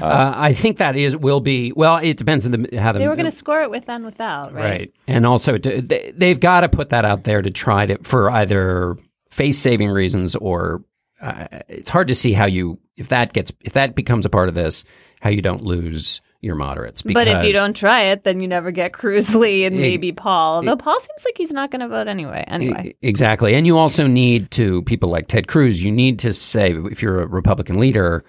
[0.00, 1.96] Uh, I think that is will be well.
[1.96, 4.52] It depends on the how the They were going to score it with and without,
[4.52, 4.64] right?
[4.64, 7.98] right, and also to, they, they've got to put that out there to try to
[8.02, 8.96] for either
[9.30, 10.82] face saving reasons or
[11.20, 14.48] uh, it's hard to see how you if that gets if that becomes a part
[14.48, 14.84] of this
[15.20, 17.02] how you don't lose your moderates.
[17.02, 20.62] But if you don't try it, then you never get Cruz Lee and maybe Paul.
[20.62, 22.44] Though Paul seems like he's not going to vote anyway.
[22.46, 23.54] Anyway, Exactly.
[23.54, 27.22] And you also need to, people like Ted Cruz, you need to say, if you're
[27.22, 28.24] a Republican leader,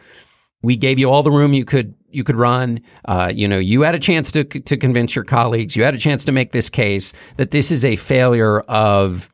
[0.62, 2.80] we gave you all the room you could you could run.
[3.06, 5.76] Uh, you know, you had a chance to to convince your colleagues.
[5.76, 9.30] You had a chance to make this case that this is a failure of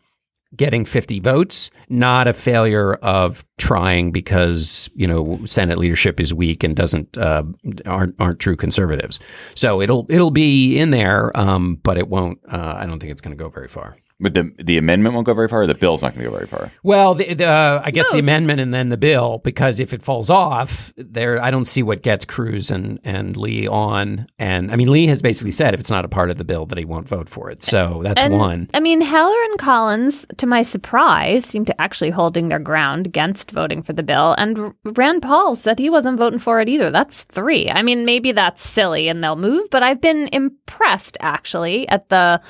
[0.56, 6.64] getting 50 votes, not a failure of trying because you know Senate leadership is weak
[6.64, 7.44] and doesn't uh,
[7.86, 9.20] aren't aren't true conservatives.
[9.56, 12.40] So it'll it'll be in there, um, but it won't.
[12.52, 13.98] Uh, I don't think it's going to go very far.
[14.20, 15.64] But the the amendment won't go very far.
[15.64, 16.72] Or the bill's not going to go very far.
[16.84, 20.02] Well, the, the, uh, I guess the amendment and then the bill, because if it
[20.02, 24.28] falls off, there I don't see what gets Cruz and and Lee on.
[24.40, 26.66] And I mean, Lee has basically said if it's not a part of the bill
[26.68, 27.64] that he won't vote for it.
[27.64, 28.70] So that's And, one.
[28.74, 33.52] I mean, Heller and Collins, to my surprise, seem to actually holding their ground against
[33.52, 34.36] voting for the bill.
[34.38, 36.92] And Rand Paul said he wasn't voting for it either.
[36.92, 37.70] That's three.
[37.70, 42.42] I mean, maybe that's silly and they'll move, but I've been impressed actually at the.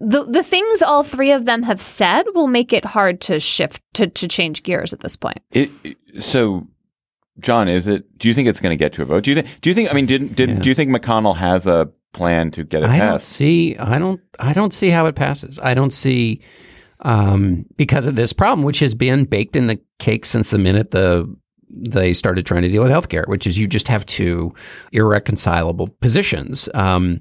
[0.00, 3.82] The, the things all three of them have said will make it hard to shift
[3.94, 5.38] to, to change gears at this point.
[5.50, 6.66] It, it- so,
[7.40, 8.18] John, is it?
[8.18, 9.24] Do you think it's going to get to a vote?
[9.24, 9.60] Do you think?
[9.60, 9.90] Do you think?
[9.90, 12.98] I mean, didn't did do you think McConnell has a plan to get it I
[12.98, 13.28] don't passed?
[13.28, 13.76] see.
[13.76, 14.20] I don't.
[14.40, 15.58] I don't see how it passes.
[15.60, 16.40] I don't see
[17.00, 20.90] um, because of this problem, which has been baked in the cake since the minute
[20.90, 21.32] the
[21.70, 24.54] they started trying to deal with healthcare, which is you just have two
[24.92, 26.68] irreconcilable positions.
[26.74, 27.20] Um,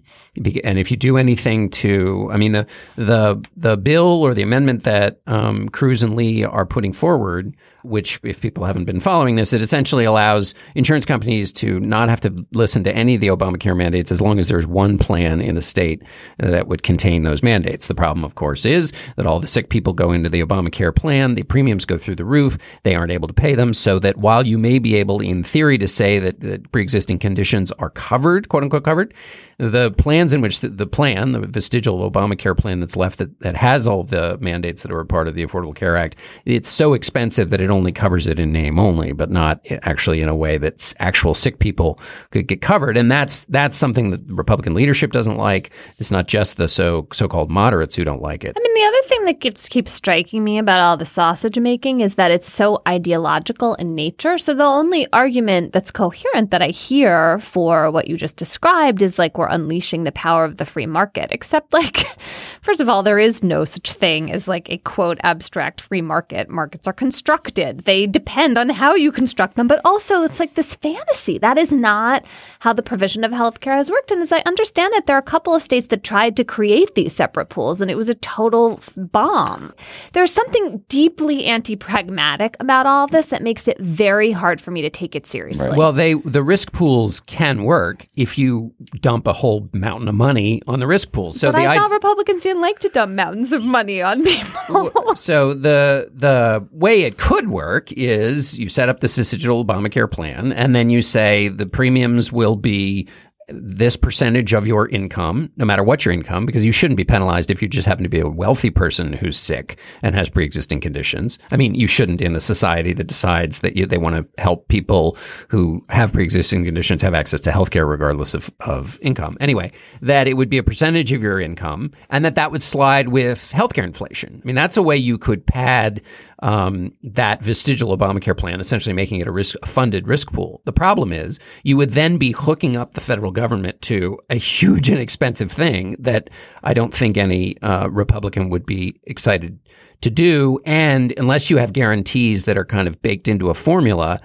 [0.63, 4.83] and if you do anything to, I mean, the the the bill or the amendment
[4.83, 9.53] that um, Cruz and Lee are putting forward, which if people haven't been following this,
[9.53, 13.75] it essentially allows insurance companies to not have to listen to any of the Obamacare
[13.75, 16.03] mandates as long as there's one plan in a state
[16.37, 17.87] that would contain those mandates.
[17.87, 21.35] The problem, of course, is that all the sick people go into the Obamacare plan,
[21.35, 24.36] the premiums go through the roof, they aren't able to pay them, so that while
[24.45, 28.63] you may be able, in theory, to say that, that pre-existing conditions are covered, quote
[28.63, 29.13] unquote covered,
[29.59, 33.55] the plans in which the, the plan, the vestigial Obamacare plan that's left that, that
[33.55, 36.15] has all the mandates that are a part of the Affordable Care Act,
[36.45, 40.29] it's so expensive that it only covers it in name only, but not actually in
[40.29, 42.97] a way that actual sick people could get covered.
[42.97, 45.71] And that's that's something that Republican leadership doesn't like.
[45.97, 48.53] It's not just the so so-called moderates who don't like it.
[48.55, 52.01] I mean, the other thing that keeps keeps striking me about all the sausage making
[52.01, 54.37] is that it's so ideological in nature.
[54.37, 59.17] So the only argument that's coherent that I hear for what you just described is
[59.17, 61.31] like we're unleashing the power of the free market.
[61.31, 61.97] Except, like,
[62.61, 66.49] first of all, there is no such thing as like a quote abstract free market.
[66.49, 67.81] Markets are constructed.
[67.81, 69.67] They depend on how you construct them.
[69.67, 71.37] But also, it's like this fantasy.
[71.37, 72.25] That is not
[72.59, 74.11] how the provision of healthcare has worked.
[74.11, 76.95] And as I understand it, there are a couple of states that tried to create
[76.95, 79.73] these separate pools, and it was a total bomb.
[80.13, 84.89] There's something deeply anti-pragmatic about all this that makes it very hard for me to
[84.89, 85.77] take it seriously.
[85.77, 90.61] Well, they the risk pools can work if you dump a whole mountain of money
[90.67, 91.31] on the risk pool.
[91.31, 95.15] So but the I thought Republicans didn't like to dump mountains of money on people.
[95.15, 100.51] so the the way it could work is you set up this vestigial Obamacare plan,
[100.51, 103.07] and then you say the premiums will be
[103.49, 107.49] this percentage of your income, no matter what your income, because you shouldn't be penalized
[107.49, 111.39] if you just happen to be a wealthy person who's sick and has pre-existing conditions.
[111.51, 114.67] I mean, you shouldn't in a society that decides that you, they want to help
[114.67, 119.37] people who have pre-existing conditions have access to healthcare regardless of, of income.
[119.39, 123.09] Anyway, that it would be a percentage of your income and that that would slide
[123.09, 124.41] with healthcare inflation.
[124.43, 126.01] I mean, that's a way you could pad
[126.39, 130.61] um, that vestigial Obamacare plan, essentially making it a risk funded risk pool.
[130.65, 134.89] The problem is you would then be hooking up the federal government to a huge
[134.89, 136.29] and expensive thing that
[136.63, 139.59] I don't think any uh, Republican would be excited
[140.01, 140.59] to do.
[140.65, 144.19] And unless you have guarantees that are kind of baked into a formula,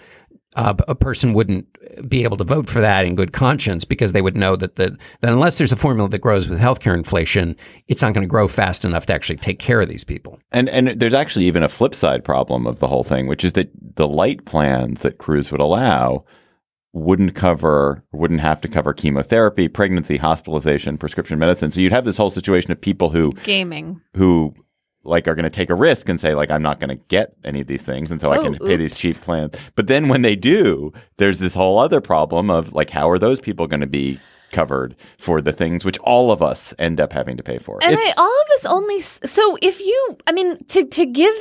[0.57, 1.67] uh, a person wouldn't
[2.09, 4.97] be able to vote for that in good conscience because they would know that the,
[5.21, 7.57] that unless there's a formula that grows with healthcare inflation,
[7.89, 10.39] it's not going to grow fast enough to actually take care of these people.
[10.51, 13.55] And and there's actually even a flip side problem of the whole thing, which is
[13.55, 16.25] that the light plans that Cruz would allow
[16.93, 21.71] wouldn't cover wouldn't have to cover chemotherapy, pregnancy, hospitalization, prescription medicine.
[21.71, 24.01] So you'd have this whole situation of people who Gaming.
[24.15, 24.55] who
[25.05, 27.35] like are going to take a risk and say like I'm not going to get
[27.45, 29.55] any of these things and so I Oh, can pay these cheap plans.
[29.75, 33.41] But then when they do, there's this whole other problem of like how are those
[33.41, 34.19] people going to be
[34.53, 37.79] covered for the things which all of us end up having to pay for?
[37.83, 39.01] And I, all of us only.
[39.01, 41.35] So if you, I mean, to to give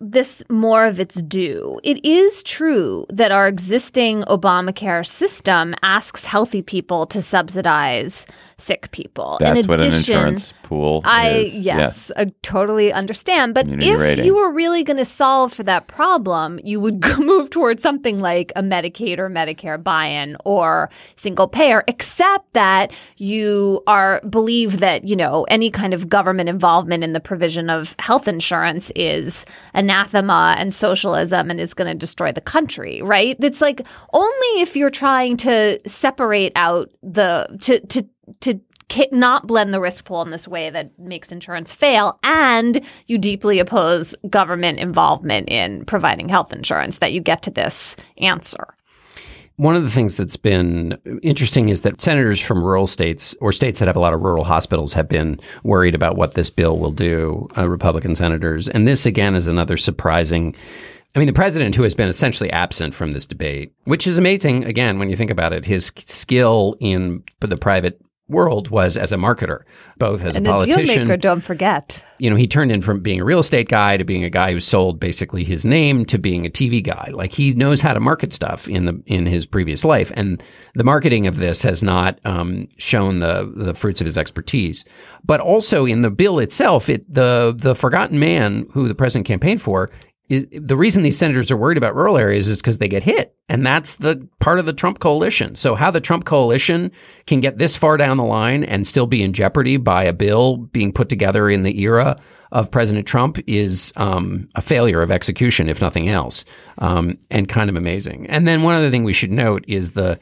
[0.00, 6.60] this more of its due, it is true that our existing Obamacare system asks healthy
[6.62, 8.26] people to subsidize
[8.58, 9.38] sick people.
[9.40, 11.54] that's In what an addition, insurance pool I is.
[11.64, 13.54] yes, I totally understand.
[13.54, 14.24] But Community if rating.
[14.24, 18.52] you were really going to solve for that problem, you would move towards something like
[18.56, 21.84] a Medicaid or Medicare buy-in or single payer.
[21.86, 27.20] Except that you are believe that you know any kind of government involvement in the
[27.20, 33.02] provision of health insurance is anathema and socialism and is going to destroy the country.
[33.02, 33.36] Right?
[33.40, 38.06] It's like only if you're trying to separate out the to to
[38.40, 38.60] to
[39.12, 43.58] not blend the risk pool in this way that makes insurance fail, and you deeply
[43.58, 48.74] oppose government involvement in providing health insurance, that you get to this answer.
[49.56, 53.80] One of the things that's been interesting is that senators from rural states or states
[53.80, 56.92] that have a lot of rural hospitals have been worried about what this bill will
[56.92, 58.68] do, uh, Republican senators.
[58.68, 60.54] And this, again, is another surprising.
[61.16, 64.64] I mean, the president, who has been essentially absent from this debate, which is amazing,
[64.64, 69.16] again, when you think about it, his skill in the private world was as a
[69.16, 69.62] marketer,
[69.98, 72.04] both as And a a politician deal maker, don't forget.
[72.18, 74.52] you know, he turned in from being a real estate guy to being a guy
[74.52, 77.08] who sold basically his name to being a TV guy.
[77.12, 80.42] Like he knows how to market stuff in the in his previous life, and
[80.74, 84.84] the marketing of this has not um, shown the the fruits of his expertise.
[85.24, 89.62] But also in the bill itself, it the the forgotten man who the president campaigned
[89.62, 89.90] for.
[90.28, 93.34] Is, the reason these senators are worried about rural areas is because they get hit,
[93.48, 95.54] and that's the part of the Trump coalition.
[95.54, 96.92] So, how the Trump coalition
[97.26, 100.58] can get this far down the line and still be in jeopardy by a bill
[100.58, 102.16] being put together in the era
[102.52, 106.44] of President Trump is um, a failure of execution, if nothing else,
[106.78, 108.26] um, and kind of amazing.
[108.28, 110.18] And then one other thing we should note is the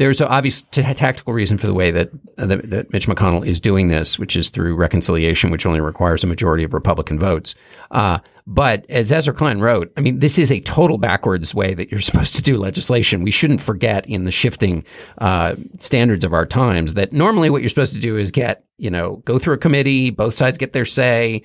[0.00, 3.46] there's an obvious t- tactical reason for the way that, uh, that that Mitch McConnell
[3.46, 7.54] is doing this, which is through reconciliation, which only requires a majority of Republican votes.
[7.90, 11.90] Uh, but as Ezra Klein wrote, I mean, this is a total backwards way that
[11.90, 13.22] you're supposed to do legislation.
[13.22, 14.86] We shouldn't forget in the shifting
[15.18, 18.88] uh, standards of our times that normally what you're supposed to do is get, you
[18.88, 21.42] know, go through a committee, both sides get their say,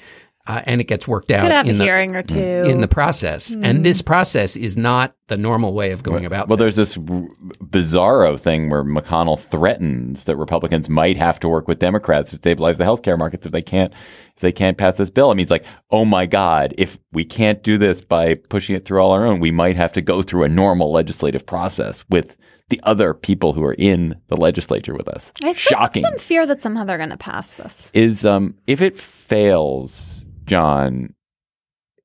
[0.48, 2.38] uh, and it gets worked out Could have a in the, hearing or two.
[2.38, 3.56] in the process.
[3.56, 6.48] And this process is not the normal way of going about.
[6.48, 6.76] Well, things.
[6.76, 7.28] there's this r-
[7.64, 12.78] bizarro thing where McConnell threatens that Republicans might have to work with Democrats to stabilize
[12.78, 13.92] the healthcare markets if they can't
[14.36, 15.32] if they can't pass this bill.
[15.32, 18.86] I mean, it's like, oh my God, if we can't do this by pushing it
[18.86, 22.36] through all our own, we might have to go through a normal legislative process with
[22.70, 25.32] the other people who are in the legislature with us.
[25.44, 26.02] I Shocking.
[26.02, 27.90] some fear that somehow they're going to pass this.
[27.94, 30.15] Is um if it fails,
[30.46, 31.14] John,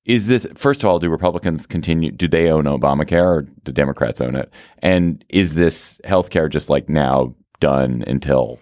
[0.05, 4.21] is this first of all, do Republicans continue do they own Obamacare or do Democrats
[4.21, 4.53] own it?
[4.81, 8.59] And is this healthcare just like now done until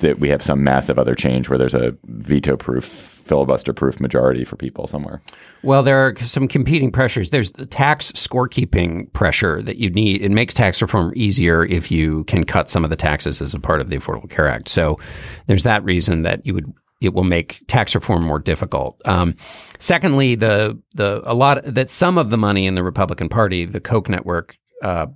[0.00, 4.44] that we have some massive other change where there's a veto proof, filibuster proof majority
[4.44, 5.22] for people somewhere?
[5.62, 7.30] Well, there are some competing pressures.
[7.30, 10.22] There's the tax scorekeeping pressure that you need.
[10.22, 13.60] It makes tax reform easier if you can cut some of the taxes as a
[13.60, 14.68] part of the Affordable Care Act.
[14.68, 14.98] So
[15.46, 19.00] there's that reason that you would it will make tax reform more difficult.
[19.06, 19.34] Um,
[19.78, 23.80] secondly, the the a lot that some of the money in the Republican Party, the
[23.80, 25.06] Koch network, uh,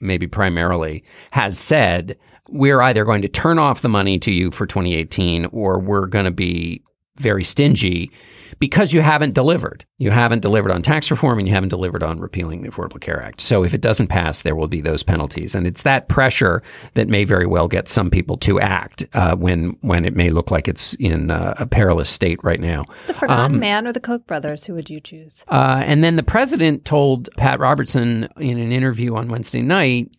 [0.00, 2.18] maybe primarily, has said
[2.48, 6.24] we're either going to turn off the money to you for 2018 or we're going
[6.24, 6.82] to be
[7.18, 8.10] very stingy
[8.58, 9.84] because you haven't delivered.
[9.98, 13.22] You haven't delivered on tax reform and you haven't delivered on repealing the Affordable Care
[13.22, 13.40] Act.
[13.40, 16.62] So if it doesn't pass, there will be those penalties, and it's that pressure
[16.94, 20.50] that may very well get some people to act uh, when when it may look
[20.50, 22.84] like it's in uh, a perilous state right now.
[23.06, 24.64] The Forgotten Man or the Koch brothers?
[24.64, 25.44] Who would you choose?
[25.48, 30.10] Uh, and then the president told Pat Robertson in an interview on Wednesday night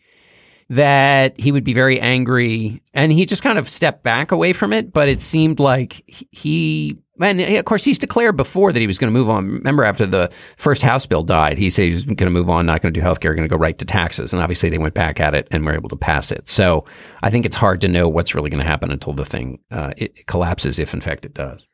[0.70, 4.74] that he would be very angry, and he just kind of stepped back away from
[4.74, 4.92] it.
[4.92, 9.12] But it seemed like he, and of course, he's declared before that he was going
[9.12, 9.48] to move on.
[9.48, 12.66] Remember, after the first House bill died, he said he was going to move on,
[12.66, 14.34] not going to do healthcare, going to go right to taxes.
[14.34, 16.50] And obviously, they went back at it and were able to pass it.
[16.50, 16.86] So
[17.24, 19.94] I think it's hard to know what's really going to happen until the thing uh,
[19.96, 21.66] it collapses, if in fact it does.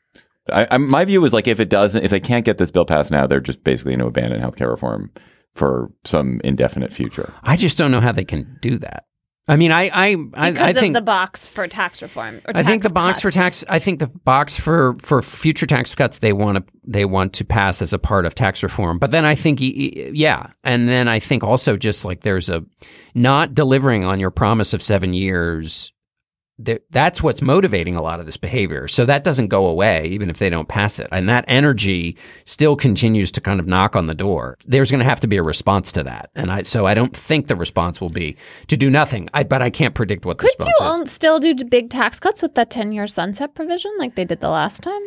[0.51, 3.11] I, my view is like if it doesn't, if they can't get this bill passed
[3.11, 5.09] now, they're just basically going to abandon healthcare reform
[5.55, 7.33] for some indefinite future.
[7.43, 9.05] I just don't know how they can do that.
[9.45, 12.41] I mean, I, I, I, Because I of think the box for tax reform.
[12.47, 13.65] Or I think the box for tax.
[13.67, 17.45] I think the box for for future tax cuts they want to they want to
[17.45, 18.99] pass as a part of tax reform.
[18.99, 22.49] But then I think y- y- yeah, and then I think also just like there's
[22.49, 22.63] a
[23.15, 25.91] not delivering on your promise of seven years.
[26.65, 28.87] That- That's what's motivating a lot of this behavior.
[28.87, 31.07] So that doesn't go away, even if they don't pass it.
[31.11, 34.57] And that energy still continues to kind of knock on the door.
[34.65, 36.29] There's going to have to be a response to that.
[36.35, 38.35] And I, so I don't think the response will be
[38.67, 39.29] to do nothing.
[39.33, 41.11] I, but I can't predict what the Could response you is.
[41.11, 44.49] still do big tax cuts with that 10 year sunset provision like they did the
[44.49, 45.01] last time?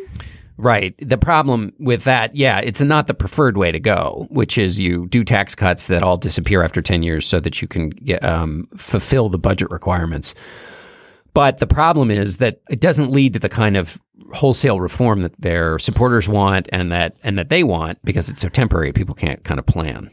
[0.59, 0.95] Right.
[1.07, 5.07] The problem with that, yeah, it's not the preferred way to go, which is you
[5.09, 8.67] do tax cuts that all disappear after 10 years so that you can get, um,
[8.75, 10.35] fulfill the budget requirements.
[11.37, 14.01] But the problem is that it doesn't lead to the kind of
[14.33, 18.49] wholesale reform that their supporters want and that and that they want because it's so
[18.49, 18.91] temporary.
[18.95, 20.11] People can't kind of plan.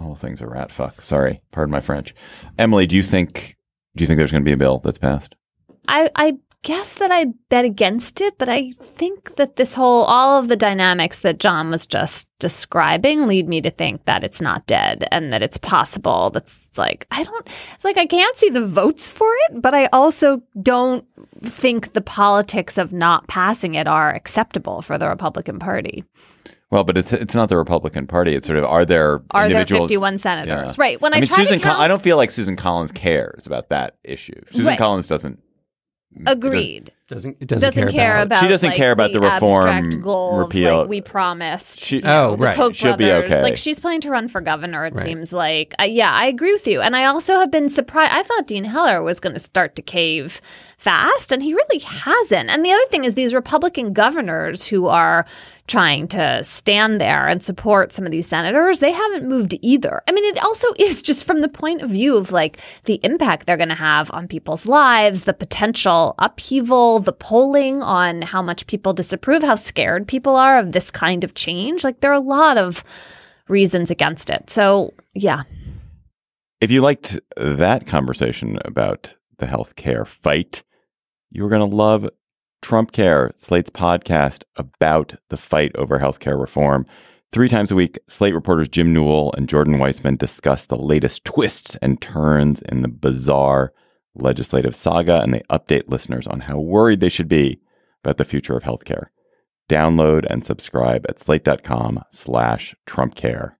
[0.00, 1.02] All things are rat fuck.
[1.02, 2.14] Sorry, pardon my French.
[2.56, 3.56] Emily, do you think
[3.96, 5.34] do you think there's going to be a bill that's passed?
[5.88, 10.38] I, I guess that I bet against it, but I think that this whole, all
[10.38, 14.66] of the dynamics that John was just describing lead me to think that it's not
[14.66, 16.30] dead and that it's possible.
[16.30, 19.86] That's like, I don't, it's like I can't see the votes for it, but I
[19.86, 21.06] also don't
[21.42, 26.04] think the politics of not passing it are acceptable for the Republican Party.
[26.70, 28.36] Well, but it's it's not the Republican Party.
[28.36, 30.76] It's sort of are there Are there 51 senators?
[30.76, 30.82] Yeah.
[30.82, 31.00] Right.
[31.00, 33.44] When I, I mean, try Susan, count, Col- I don't feel like Susan Collins cares
[33.44, 34.40] about that issue.
[34.52, 34.78] Susan Right.
[34.78, 35.40] Collins doesn't.
[36.26, 36.92] Agreed.
[37.08, 40.34] Doesn't it doesn't, Doesn't, care, about, She doesn't like, care about the reform abstract goal
[40.34, 40.78] of, repeal.
[40.82, 41.82] like, we promised.
[41.82, 42.54] She- you know, Oh, the right.
[42.56, 43.42] Koch She'll be okay.
[43.42, 44.86] Like she's planning to run for governor.
[44.86, 45.04] It Right.
[45.04, 45.74] seems like.
[45.80, 46.80] Uh, yeah, I agree with you.
[46.80, 48.12] And I also have been surprised.
[48.14, 50.40] I thought Dean Heller was going to start to cave
[50.80, 52.48] fast, and he really hasn't.
[52.48, 55.26] And the other thing is these Republican governors who are
[55.66, 60.02] trying to stand there and support some of these senators, they haven't moved either.
[60.08, 63.46] I mean, it also is just from the point of view of like the impact
[63.46, 68.66] they're going to have on people's lives, the potential upheaval, the polling on how much
[68.66, 71.84] people disapprove, how scared people are of this kind of change.
[71.84, 72.82] Like there are a lot of
[73.48, 74.48] reasons against it.
[74.48, 75.42] So, yeah.
[76.62, 80.62] If you liked that conversation about the healthcare fight,
[81.30, 82.08] you're going to love
[82.62, 86.86] Trump Care, Slate's podcast about the fight over healthcare reform.
[87.32, 91.76] Three times a week, Slate reporters Jim Newell and Jordan Weissman discuss the latest twists
[91.76, 93.72] and turns in the bizarre
[94.14, 97.60] legislative saga, and they update listeners on how worried they should be
[98.02, 99.06] about the future of healthcare.
[99.68, 103.59] Download and subscribe at slate.com slash Trump Care.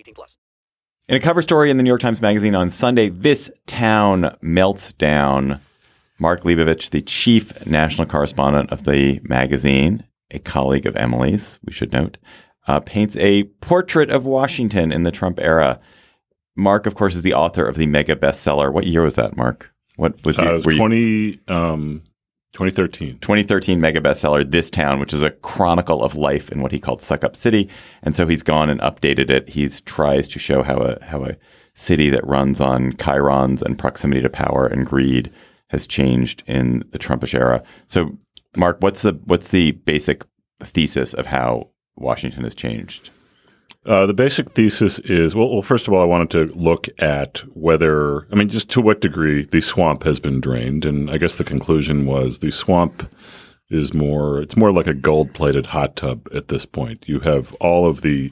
[0.00, 0.36] 18 plus.
[1.08, 4.92] In a cover story in the New York Times Magazine on Sunday, this town melts
[4.94, 5.60] down.
[6.18, 11.92] Mark Leibovich, the chief national correspondent of the magazine, a colleague of Emily's, we should
[11.92, 12.18] note,
[12.68, 15.80] uh, paints a portrait of Washington in the Trump era.
[16.56, 18.72] Mark, of course, is the author of the mega bestseller.
[18.72, 19.72] What year was that, Mark?
[19.96, 22.02] What was, Uh, you, it was were you- 20, um,
[22.52, 23.18] 2013.
[23.20, 27.02] 2013 mega bestseller, This Town, which is a chronicle of life in what he called
[27.02, 27.68] Suck Up City.
[28.02, 29.50] And so he's gone and updated it.
[29.50, 31.36] He tries to show how a, how a
[31.74, 35.30] city that runs on chyrons and proximity to power and greed
[35.68, 37.62] has changed in the Trumpish era.
[37.86, 38.18] So,
[38.56, 40.24] Mark, what's the, what's the basic
[40.60, 43.10] thesis of how Washington has changed?
[43.86, 47.38] Uh, the basic thesis is well, well, first of all, I wanted to look at
[47.54, 50.84] whether, I mean, just to what degree the swamp has been drained.
[50.84, 53.10] And I guess the conclusion was the swamp
[53.70, 57.08] is more, it's more like a gold plated hot tub at this point.
[57.08, 58.30] You have all of the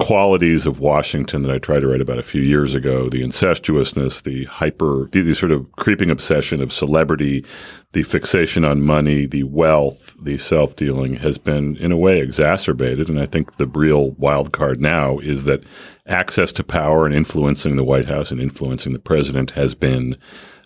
[0.00, 4.22] qualities of Washington that I tried to write about a few years ago the incestuousness,
[4.22, 7.44] the hyper, the, the sort of creeping obsession of celebrity,
[7.92, 13.08] the fixation on money, the wealth, the self dealing has been, in a way, exacerbated.
[13.08, 15.64] And I think the real wild card now is that
[16.06, 20.16] access to power and influencing the White House and influencing the president has been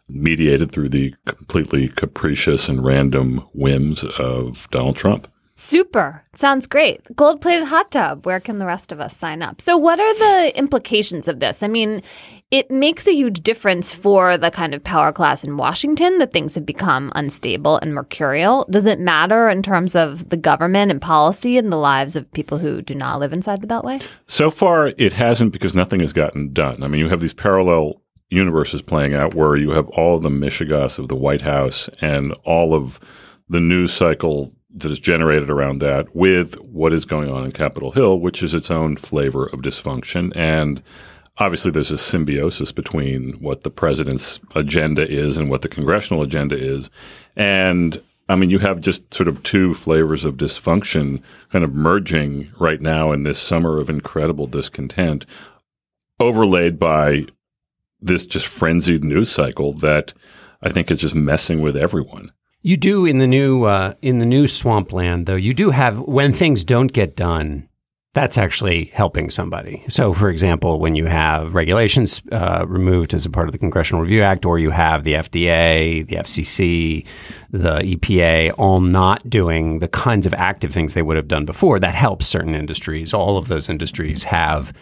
[0.09, 5.28] mediated through the completely capricious and random whims of Donald Trump.
[5.57, 6.24] Super.
[6.34, 7.00] Sounds great.
[7.14, 8.26] Gold plated hot tub.
[8.26, 9.61] Where can the rest of us sign up?
[9.61, 11.62] So, what are the implications of this?
[11.62, 12.02] I mean,
[12.50, 16.57] it makes a huge difference for the kind of power class in Washington that things
[16.57, 18.66] have become unstable and mercurial.
[18.68, 22.59] Does it matter in terms of the government and policy and the lives of people
[22.59, 24.02] who do not live inside the Beltway?
[24.26, 26.82] So far, it hasn't because nothing has gotten done.
[26.82, 30.30] I mean, you have these parallel universes playing out where you have all of the
[30.30, 32.98] Michigas of the White House and all of
[33.48, 37.92] the news cycle that is generated around that with what is going on in Capitol
[37.92, 40.32] Hill, which is its own flavor of dysfunction.
[40.34, 40.82] And
[41.38, 46.56] obviously, there's a symbiosis between what the president's agenda is and what the congressional agenda
[46.56, 46.90] is.
[47.36, 52.50] And I mean, you have just sort of two flavors of dysfunction kind of merging
[52.58, 55.26] right now in this summer of incredible discontent,
[56.18, 57.26] overlaid by
[58.00, 60.14] this just frenzied news cycle that
[60.62, 62.32] I think is just messing with everyone.
[62.66, 65.36] You do in the new uh, in the new swampland, though.
[65.36, 67.68] You do have when things don't get done.
[68.14, 69.84] That's actually helping somebody.
[69.90, 74.00] So, for example, when you have regulations uh, removed as a part of the Congressional
[74.00, 77.06] Review Act, or you have the FDA, the FCC,
[77.50, 81.78] the EPA, all not doing the kinds of active things they would have done before,
[81.80, 83.12] that helps certain industries.
[83.12, 84.72] All of those industries have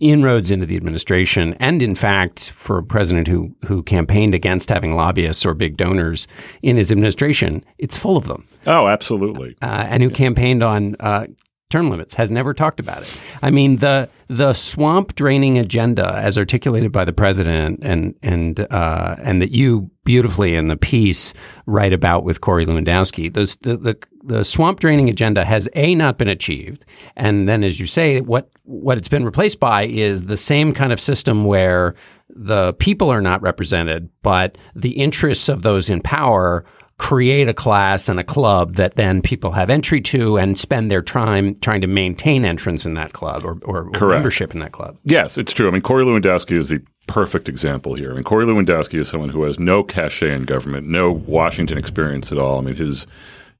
[0.00, 4.94] inroads into the administration, and in fact, for a president who who campaigned against having
[4.94, 6.26] lobbyists or big donors
[6.62, 9.56] in his administration, it's full of them, Oh, absolutely.
[9.62, 11.26] uh, and who campaigned on uh,
[11.70, 13.16] term limits, has never talked about it.
[13.42, 19.16] I mean, the the swamp draining agenda, as articulated by the president, and and uh,
[19.22, 21.34] and that you beautifully in the piece
[21.66, 26.18] write about with Corey Lewandowski, those the, the the swamp draining agenda has a not
[26.18, 30.36] been achieved, and then as you say, what what it's been replaced by is the
[30.36, 31.94] same kind of system where
[32.30, 36.64] the people are not represented, but the interests of those in power
[36.98, 41.00] create a class and a club that then people have entry to and spend their
[41.00, 44.98] time trying to maintain entrance in that club or, or, or membership in that club.
[45.04, 45.68] Yes, it's true.
[45.68, 48.10] I mean, Corey Lewandowski is the perfect example here.
[48.10, 52.32] I mean, Corey Lewandowski is someone who has no cachet in government, no Washington experience
[52.32, 52.58] at all.
[52.58, 53.06] I mean, his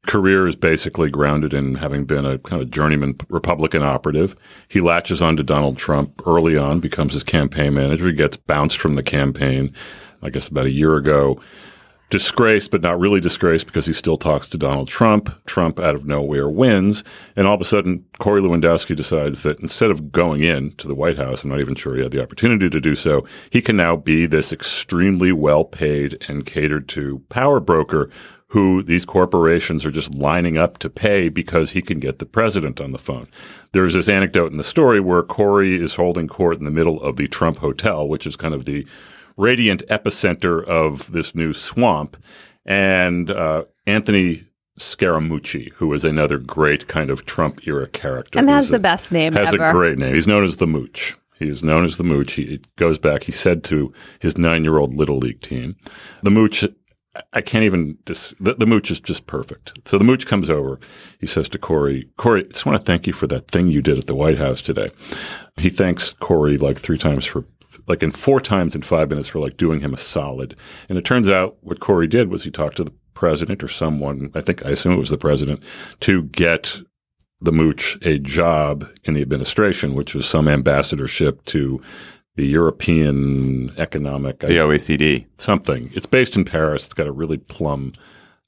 [0.09, 4.35] career is basically grounded in having been a kind of journeyman Republican operative.
[4.67, 8.09] He latches on to Donald Trump early on, becomes his campaign manager.
[8.09, 9.73] He gets bounced from the campaign,
[10.23, 11.41] I guess, about a year ago
[12.11, 15.31] disgraced, but not really disgraced because he still talks to Donald Trump.
[15.47, 17.05] Trump out of nowhere wins.
[17.37, 20.95] And all of a sudden, Corey Lewandowski decides that instead of going in to the
[20.95, 23.77] White House, I'm not even sure he had the opportunity to do so, he can
[23.77, 28.11] now be this extremely well paid and catered to power broker
[28.49, 32.81] who these corporations are just lining up to pay because he can get the president
[32.81, 33.29] on the phone.
[33.73, 37.17] There's this anecdote in the story where Corey is holding court in the middle of
[37.17, 38.87] the Trump Hotel, which is kind of the
[39.39, 42.17] radiant epicenter of this new swamp.
[42.67, 44.45] And uh, Anthony
[44.79, 48.39] Scaramucci, who is another great kind of Trump era character.
[48.39, 49.71] And has He's the best name Has ever.
[49.71, 50.15] a great name.
[50.15, 51.17] He's known as the Mooch.
[51.39, 52.33] He is known as the Mooch.
[52.33, 55.77] He it goes back, he said to his nine year old Little League team,
[56.23, 56.65] the Mooch,
[57.33, 59.79] I can't even, dis, the, the Mooch is just perfect.
[59.87, 60.79] So the Mooch comes over.
[61.21, 63.81] He says to Corey, Corey, I just want to thank you for that thing you
[63.83, 64.91] did at the White House today.
[65.57, 67.45] He thanks Corey like three times for,
[67.87, 70.57] like in four times in five minutes for like doing him a solid.
[70.89, 74.31] And it turns out what Corey did was he talked to the president or someone,
[74.35, 75.63] I think, I assume it was the president,
[76.01, 76.81] to get
[77.41, 81.81] the Mooch a job in the administration, which was some ambassadorship to
[82.37, 85.27] the European Economic The OECD.
[85.39, 85.91] something.
[85.95, 86.85] It's based in Paris.
[86.87, 87.93] It's got a really plum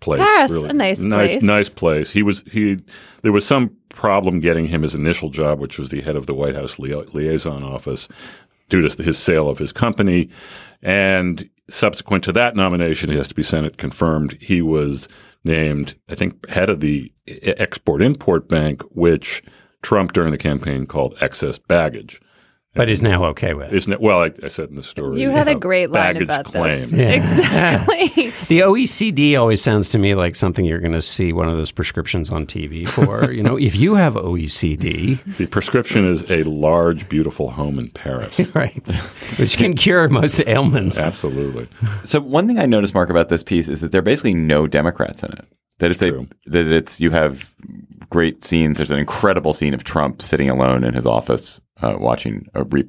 [0.00, 0.20] place.
[0.20, 1.42] Paris, really a nice nice, place.
[1.42, 2.10] nice place.
[2.10, 2.78] He was he.
[3.22, 6.34] There was some problem getting him his initial job, which was the head of the
[6.34, 8.08] White House lia- liaison office,
[8.70, 10.30] due to his sale of his company,
[10.82, 14.38] and subsequent to that nomination, he has to be Senate confirmed.
[14.40, 15.08] He was
[15.44, 19.42] named, I think, head of the Export Import Bank, which
[19.82, 22.20] Trump during the campaign called excess baggage.
[22.72, 23.72] But is now okay with.
[23.72, 24.00] Isn't it?
[24.00, 26.88] Well, I, I said in the story, You had a know, great line about claim.
[26.90, 27.38] this.
[27.38, 28.32] Exactly.
[28.50, 31.70] The OECD always sounds to me like something you're going to see one of those
[31.70, 33.30] prescriptions on TV for.
[33.32, 38.52] you know, if you have OECD, The prescription is a large, beautiful home in Paris.
[38.54, 38.84] right,
[39.38, 40.98] which can cure most ailments.
[40.98, 41.68] Absolutely.
[42.04, 44.66] So one thing I noticed, Mark, about this piece is that there are basically no
[44.66, 45.46] Democrats in it.
[45.78, 46.26] That it's True.
[46.46, 47.54] a that it's you have
[48.10, 48.76] great scenes.
[48.78, 52.88] There's an incredible scene of Trump sitting alone in his office uh, watching a, re-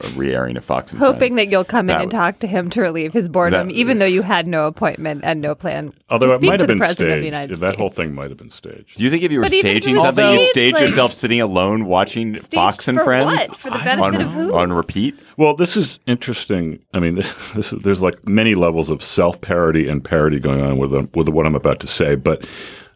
[0.00, 1.34] a re-airing of Fox and Hoping Friends.
[1.36, 3.98] that you'll come in That and talk to him to relieve his boredom, That even
[3.98, 6.68] though you had no appointment and no plan Although to it speak might to have
[6.68, 7.26] the been president of the staged.
[7.26, 7.78] United That States.
[7.80, 8.96] whole thing might have been staged.
[8.98, 10.50] Do you think if you were But even if it staging was something, you'd staged,
[10.50, 13.56] stage like- yourself sitting alone watching Staged Fox and for Friends what?
[13.56, 14.54] For the benefit on, of who?
[14.54, 15.18] on repeat?
[15.36, 16.78] Well, this is interesting.
[16.94, 20.60] I mean, this, this is, there's like many levels of self parody and parody going
[20.60, 22.14] on with with what I'm about to say.
[22.14, 22.46] But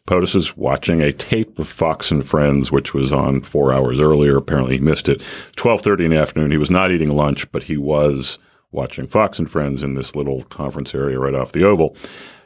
[0.07, 4.37] POTUS is watching a tape of Fox and Friends, which was on four hours earlier.
[4.37, 5.23] Apparently, he missed it.
[5.57, 6.51] Twelve thirty in the afternoon.
[6.51, 8.39] He was not eating lunch, but he was
[8.73, 11.97] watching Fox and Friends in this little conference area right off the Oval.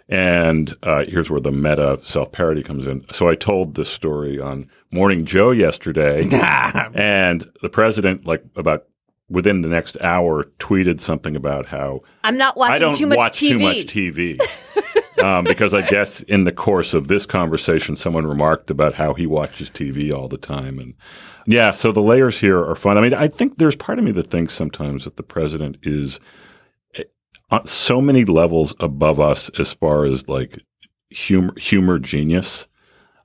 [0.09, 3.05] And uh, here's where the meta self parody comes in.
[3.11, 6.29] So I told this story on Morning Joe yesterday,
[6.95, 8.85] and the president, like about
[9.29, 13.17] within the next hour, tweeted something about how I'm not watching I don't too much
[13.17, 13.49] watch TV.
[13.49, 14.41] too much TV.
[15.27, 19.27] um, because I guess in the course of this conversation, someone remarked about how he
[19.27, 20.95] watches TV all the time, and
[21.47, 22.97] yeah, so the layers here are fun.
[22.97, 26.20] I mean, I think there's part of me that thinks sometimes that the president is
[26.95, 27.03] eh,
[27.51, 30.61] on so many levels above us as far as like
[31.11, 32.68] humor, humor genius.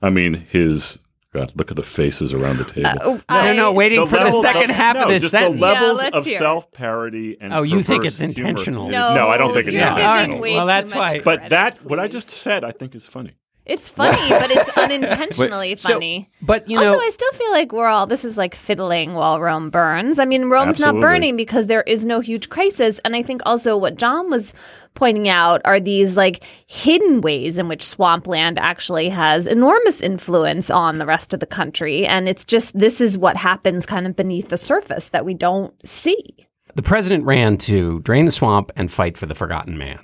[0.00, 0.98] I mean, his
[1.32, 2.88] God, look at the faces around the table.
[2.88, 5.22] Uh, oh, No, no, no, I- waiting for the level- second half no, of this
[5.22, 5.54] just sentence.
[5.54, 8.30] the levels Yeah, of self parody and Oh, you think it's humor.
[8.50, 8.88] intentional.
[8.88, 10.26] No, no, I don't think it's you're intentional.
[10.26, 13.32] giving way Well, that's why- But that, what I just said, I think is funny.
[13.64, 16.28] It's funny, but it's unintentionally So- funny.
[16.42, 19.40] but you know, also, I still feel like we're all this is like fiddling while
[19.40, 20.18] Rome burns.
[20.18, 21.00] I mean, Rome's Absolutely.
[21.00, 22.98] not burning because there is no huge crisis.
[23.04, 24.52] And I think also what John was
[24.94, 30.98] pointing out are these like hidden ways in which swampland actually has enormous influence on
[30.98, 32.04] the rest of the country.
[32.04, 35.72] And it's just this is what happens kind of beneath the surface that we don't
[35.86, 36.48] see.
[36.74, 40.00] the president ran to drain the swamp and fight for the forgotten man.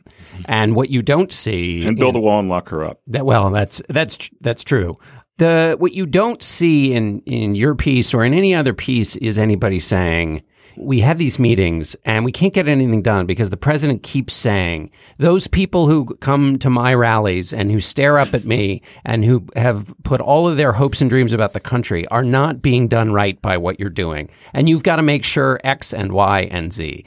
[0.46, 3.00] And what you don't see And build a wall and lock her up.
[3.06, 4.98] That, well, that's that's that's true.
[5.38, 9.38] The what you don't see in in your piece or in any other piece is
[9.38, 10.42] anybody saying
[10.78, 14.90] we have these meetings and we can't get anything done because the president keeps saying
[15.18, 19.44] those people who come to my rallies and who stare up at me and who
[19.56, 23.12] have put all of their hopes and dreams about the country are not being done
[23.12, 24.30] right by what you're doing.
[24.52, 27.04] And you've got to make sure X and Y and Z.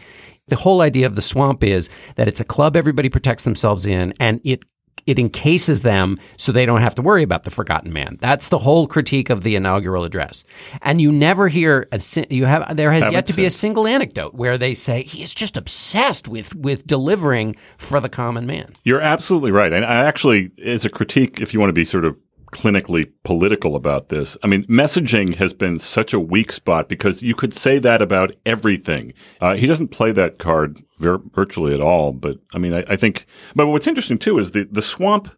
[0.52, 4.14] The whole idea of the swamp is that it's a club everybody protects themselves in
[4.20, 4.66] and it
[5.08, 8.18] it encases them so they don't have to worry about the forgotten man.
[8.20, 10.43] That's the whole critique of the inaugural address.
[10.82, 14.34] And you never hear a you have there has yet to be a single anecdote
[14.34, 18.74] where they say he is just obsessed with with delivering for the common man.
[18.84, 19.72] You're absolutely right.
[19.72, 22.18] And I actually, as a critique, if you want to be sort of
[22.52, 27.36] clinically political about this, I mean, messaging has been such a weak spot because you
[27.36, 29.14] could say that about everything.
[29.39, 32.14] Uh, he doesn't play that card vir- virtually at all.
[32.14, 33.26] But I mean, I, I think,
[33.56, 35.36] but what's interesting too is the, the swamp.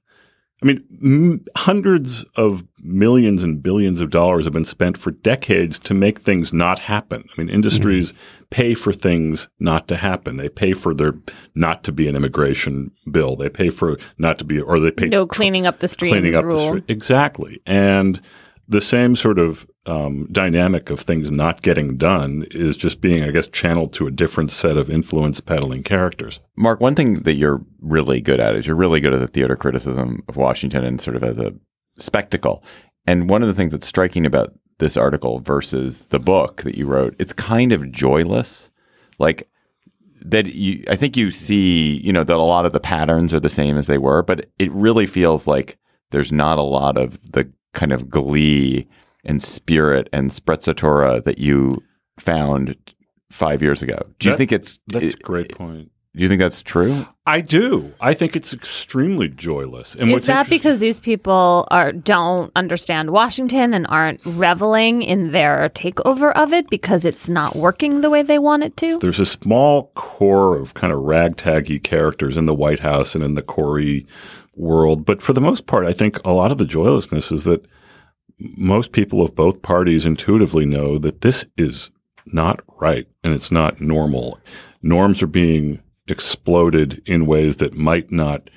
[0.62, 5.78] I mean, m- hundreds of millions and billions of dollars have been spent for decades
[5.80, 7.26] to make things not happen.
[7.32, 8.44] I mean, industries mm-hmm.
[8.50, 10.38] pay for things not to happen.
[10.38, 11.16] They pay for there
[11.56, 13.36] not to be an immigration bill.
[13.36, 16.36] They pay for not to be, or they pay No cleaning up the streams cleaning
[16.36, 16.68] up the rule.
[16.68, 16.86] street.
[16.88, 17.62] Exactly.
[17.66, 18.22] And
[18.68, 23.32] the same sort of um, dynamic of things not getting done is just being, I
[23.32, 26.40] guess, channeled to a different set of influence peddling characters.
[26.56, 29.56] Mark, one thing that you're really good at is you're really good at the theater
[29.56, 31.54] criticism of Washington and sort of as a
[31.98, 32.64] spectacle.
[33.06, 36.86] And one of the things that's striking about this article versus the book that you
[36.86, 38.72] wrote, it's kind of joyless.
[39.20, 39.50] Like
[40.26, 43.40] that you I think you see, you know, that a lot of the patterns are
[43.40, 45.78] the same as they were, but it really feels like
[46.12, 48.88] there's not a lot of the kind of glee
[49.26, 51.82] and spirit and sprezzatura that you
[52.20, 52.76] found
[53.30, 53.98] five years ago.
[54.20, 55.90] Do you That- think it's That's a great point.
[56.16, 57.08] do you think that's true?
[57.26, 57.92] I do.
[58.00, 59.96] I think it's extremely joyless.
[59.96, 65.70] And Is that because these people are don't understand Washington and aren't reveling in their
[65.70, 69.00] takeover of it because it's not working the way they want it to?
[69.00, 73.34] there's a small core of kind of ragtaggy characters in the White House and in
[73.34, 74.06] the Corey
[74.56, 77.66] world, but for the most part, I think a lot of the joylessness is that
[78.40, 81.92] most people of both parties intuitively know that this is
[82.26, 84.40] not right and it's not normal.
[84.82, 88.50] Norms are being exploded in ways that might not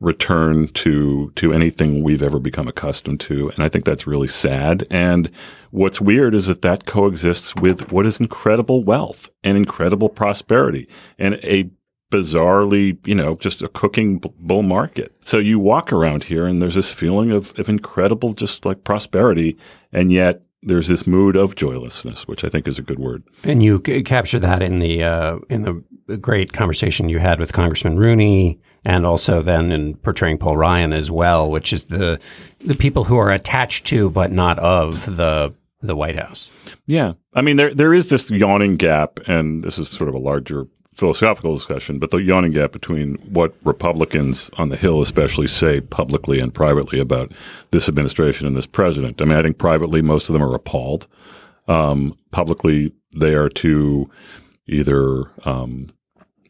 [0.00, 3.50] return to to anything we've ever become accustomed to.
[3.50, 4.84] And i think that's really sad.
[4.90, 5.30] And
[5.70, 10.88] what's weird is that that coexists with what is incredible wealth and incredible prosperity
[11.18, 11.70] and a
[12.14, 16.74] bizarrely you know just a cooking bull market so you walk around here and there's
[16.76, 19.56] this feeling of, of incredible just like prosperity
[19.92, 23.62] and yet there's this mood of joylessness which i think is a good word And
[23.62, 25.82] you c- capture that in the uh, in the
[26.20, 31.10] great conversation you had with Congressman Rooney, and also then in portraying Paul Ryan as
[31.10, 32.20] well, which is the
[32.60, 36.50] the people who are attached to but not of the the White House.
[36.86, 37.14] Yeah.
[37.32, 40.66] I mean, there there is this yawning gap, and this is sort of a larger
[40.94, 46.38] philosophical discussion, but the yawning gap between what Republicans on the Hill especially say publicly
[46.40, 47.32] and privately about
[47.72, 49.20] this administration and this president.
[49.20, 51.06] I mean, I think privately most of them are appalled.
[51.66, 54.10] Um, publicly, they are too
[54.66, 55.88] either, um,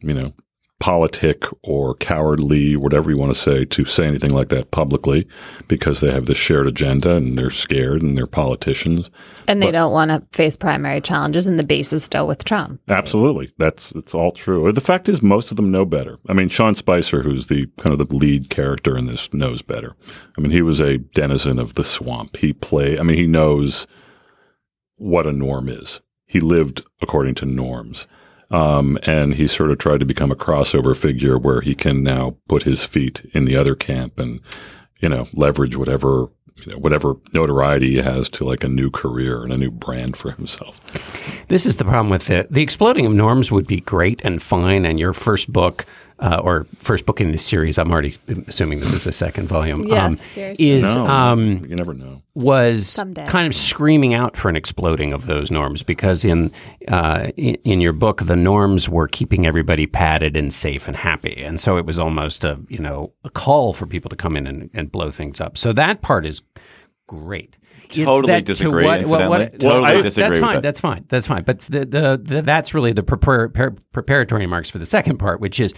[0.01, 0.33] you know,
[0.79, 5.27] politic or cowardly, whatever you want to say, to say anything like that publicly
[5.67, 9.09] because they have this shared agenda and they're scared and they're politicians.
[9.47, 12.81] And they don't want to face primary challenges, and the base is still with Trump.
[12.89, 13.51] Absolutely.
[13.57, 14.71] That's it's all true.
[14.71, 16.19] The fact is most of them know better.
[16.27, 19.95] I mean, Sean Spicer, who's the kind of the lead character in this, knows better.
[20.37, 22.37] I mean, he was a denizen of the swamp.
[22.37, 23.87] He play I mean, he knows
[24.97, 26.01] what a norm is.
[26.25, 28.07] He lived according to norms.
[28.51, 32.35] Um, and he sort of tried to become a crossover figure where he can now
[32.47, 34.39] put his feet in the other camp and,
[34.99, 39.43] you know, leverage whatever, you know, whatever notoriety he has to like a new career
[39.43, 40.79] and a new brand for himself.
[41.47, 42.51] This is the problem with it.
[42.51, 45.85] The exploding of norms would be great and fine, and your first book,
[46.19, 48.13] uh, or first book in the series, I'm already
[48.47, 50.69] assuming this is a second volume, um, Yes, seriously.
[50.71, 52.21] is No, um, you never know.
[52.35, 53.25] was Someday.
[53.27, 56.51] kind of screaming out for an exploding of those norms because in,
[56.87, 61.43] uh, in in your book the norms were keeping everybody padded and safe and happy
[61.43, 64.47] and so it was almost a you know a call for people to come in
[64.47, 66.41] and, and blow things up so that part is
[67.07, 69.29] great It's Totally that to disagree, what- incidentally.
[69.45, 70.63] what- Totally I- disagree that's fine that.
[70.63, 74.69] that's fine that's fine but the, the, the that's really the prepar- pre- preparatory remarks
[74.69, 75.73] for the second part which is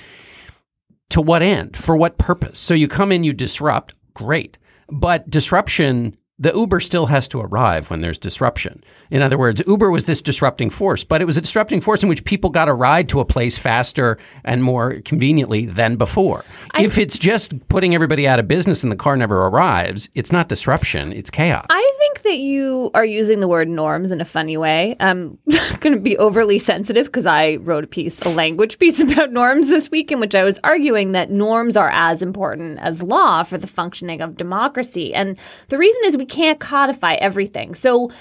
[1.10, 1.78] to what end?
[1.78, 2.60] For what purpose?
[2.60, 4.58] So you come in, you disrupt, great.
[4.90, 8.84] But disruption the Uber still has to arrive when there's disruption.
[9.10, 12.10] In other words, Uber was this disrupting force, but it was a disrupting force in
[12.10, 16.46] which people got a ride to a place faster and more conveniently than before.
[16.78, 20.48] if it's just putting everybody out of business and the car never arrives, it's not
[20.48, 21.66] disruption, it's chaos.
[21.72, 24.96] I think that you are using the word norms in a funny way.
[25.00, 29.02] Um, I'm going to be overly sensitive because I wrote a piece, a language piece
[29.02, 33.02] about norms this week, in which I was arguing that norms are as important as
[33.02, 35.16] law for the functioning of democracy.
[35.16, 35.36] And
[35.70, 37.76] the reason is we can't codify everything.
[37.76, 38.12] So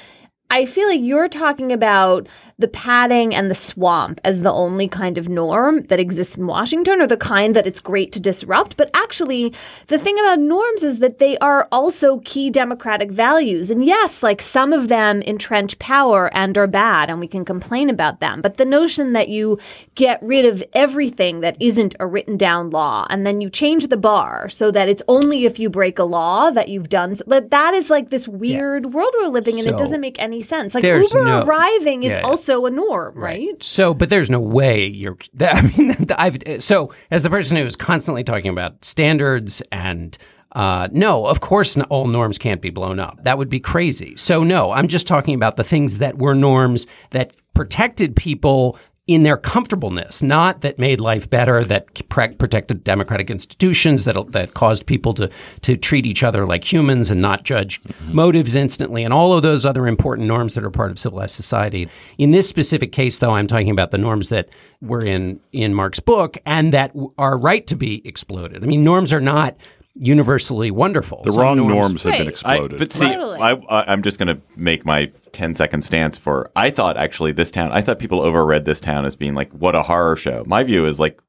[0.48, 2.28] I feel like you're talking about
[2.58, 7.02] the padding and the swamp as the only kind of norm that exists in Washington
[7.02, 8.76] or the kind that it's great to disrupt.
[8.76, 9.52] But actually,
[9.88, 13.70] the thing about norms is that they are also key democratic values.
[13.70, 17.90] And yes, like some of them entrench power and are bad, and we can complain
[17.90, 18.40] about them.
[18.40, 19.58] But the notion that you
[19.96, 23.96] get rid of everything that isn't a written down law and then you change the
[23.96, 27.74] bar so that it's only if you break a law that you've done, but that
[27.74, 29.66] is like this weird world we're living in.
[29.66, 30.74] it doesn't make any sense.
[30.74, 32.26] Like there's Uber no- arriving is Yeah, yeah.
[32.26, 33.62] also a norm, right?
[33.62, 35.16] So, but there's no way you're.
[35.40, 40.16] I mean, I've so as the person who's constantly talking about standards and.
[40.52, 43.22] Uh, no, of course, all norms can't be blown up.
[43.24, 44.16] That would be crazy.
[44.16, 49.22] So, no, I'm just talking about the things that were norms that protected people in
[49.22, 55.14] their comfortableness, not that made life better, that protected democratic institutions, that that caused people
[55.14, 55.30] to
[55.62, 58.14] to treat each other like humans and not judge mm-hmm.
[58.14, 61.88] motives instantly, and all of those other important norms that are part of civilized society.
[62.18, 64.48] In this specific case, though, I'm talking about the norms that
[64.82, 68.64] were in in Mark's book and that are right to be exploded.
[68.64, 69.56] I mean, norms are not
[69.98, 71.22] universally wonderful.
[71.24, 72.26] The Some wrong norms, have been Right.
[72.26, 72.78] I, exploded.
[72.78, 73.38] but see, Totally.
[73.40, 76.50] I, I, I'm just going to make my 10 second stance for.
[76.54, 77.72] I thought actually this town.
[77.72, 80.44] I thought people overread this town as being like, what a horror show.
[80.46, 81.20] My view is like,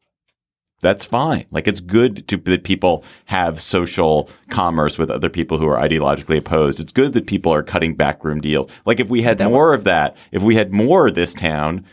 [0.79, 1.45] that's fine.
[1.49, 6.37] Like it's good to that people have social commerce with other people who are ideologically
[6.37, 6.79] opposed.
[6.79, 8.67] It's good that people are cutting backroom deals.
[8.85, 11.83] Like if we had more of that, if we had more of this town,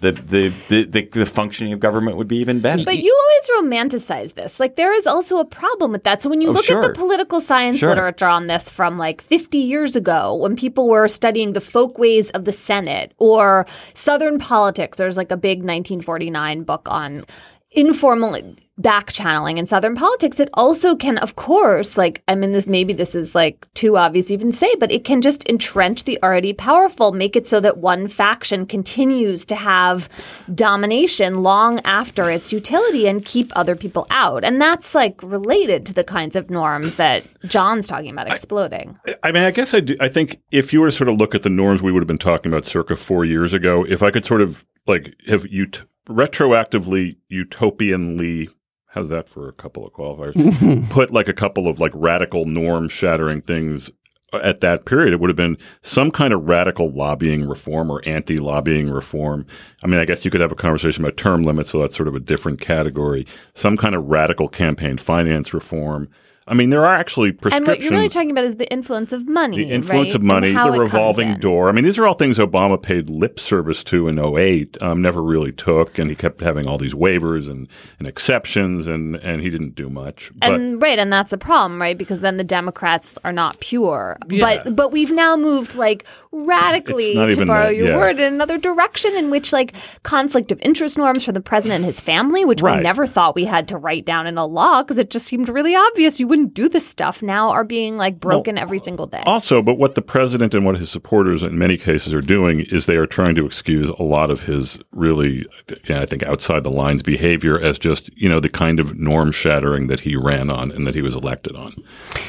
[0.00, 2.84] the the, the the the functioning of government would be even better.
[2.84, 4.60] But you always romanticize this.
[4.60, 6.20] Like there is also a problem with that.
[6.22, 6.82] So when you Oh, look sure.
[6.84, 7.88] at the political science Sure.
[7.88, 12.44] literature on this from like 50 years ago, when people were studying the folkways of
[12.44, 17.24] the Senate or Southern politics, there's like a big 1949 book on
[17.72, 18.34] informal
[18.78, 20.38] back channeling in Southern politics.
[20.38, 24.26] It also can, of course, like I mean, this maybe this is like too obvious
[24.26, 27.78] to even say, but it can just entrench the already powerful, make it so that
[27.78, 30.08] one faction continues to have
[30.54, 34.44] domination long after its utility and keep other people out.
[34.44, 38.98] And that's like related to the kinds of norms that John's talking about exploding.
[39.22, 41.34] I mean, I guess I, do, I think if you were to sort of look
[41.34, 44.10] at the norms we would have been talking about circa four years ago, if I
[44.10, 45.66] could sort of like have you
[46.08, 48.48] retroactively utopianly
[48.96, 50.88] how's that for a couple of qualifiers?
[50.90, 53.90] Put like a couple of like radical norm shattering things
[54.32, 58.00] uh, at that period it would have been some kind of radical lobbying reform or
[58.06, 59.46] anti-lobbying reform.
[59.84, 62.08] I mean i guess you could have a conversation about term limits so that's sort
[62.08, 63.26] of a different category.
[63.54, 66.08] Some kind of radical campaign finance reform
[66.46, 67.56] i mean there are actually prescriptions.
[67.56, 69.56] And what you're really talking about is the influence of money.
[69.56, 70.14] the influence right?
[70.16, 71.68] of money, the revolving door.
[71.68, 75.22] I mean, these are all things Obama paid lip service to in 08, um, never
[75.22, 77.68] really took, and he kept having all these waivers and,
[77.98, 80.30] and exceptions, and, and he didn't do much.
[80.34, 81.96] But and right, and that's a problem, right?
[81.96, 84.18] Because then the Democrats are not pure.
[84.40, 87.96] But but we've now moved like radically, to borrow that, your yeah.
[87.96, 91.84] word, in another direction in which like conflict of interest norms for the president and
[91.84, 94.98] his family, which we never thought we had to write down in a law because
[94.98, 97.22] it just seemed really obvious you wouldn't do this stuff.
[97.22, 99.22] Now are being like broken every single day.
[99.26, 102.86] also, but what the president and what his supporters in many cases are doing is
[102.86, 105.46] they are trying to excuse a lot of his really,
[105.88, 109.32] yeah, I think, outside the lines behavior as just, you know, the kind of norm
[109.32, 111.74] shattering that he ran on and that he was elected on.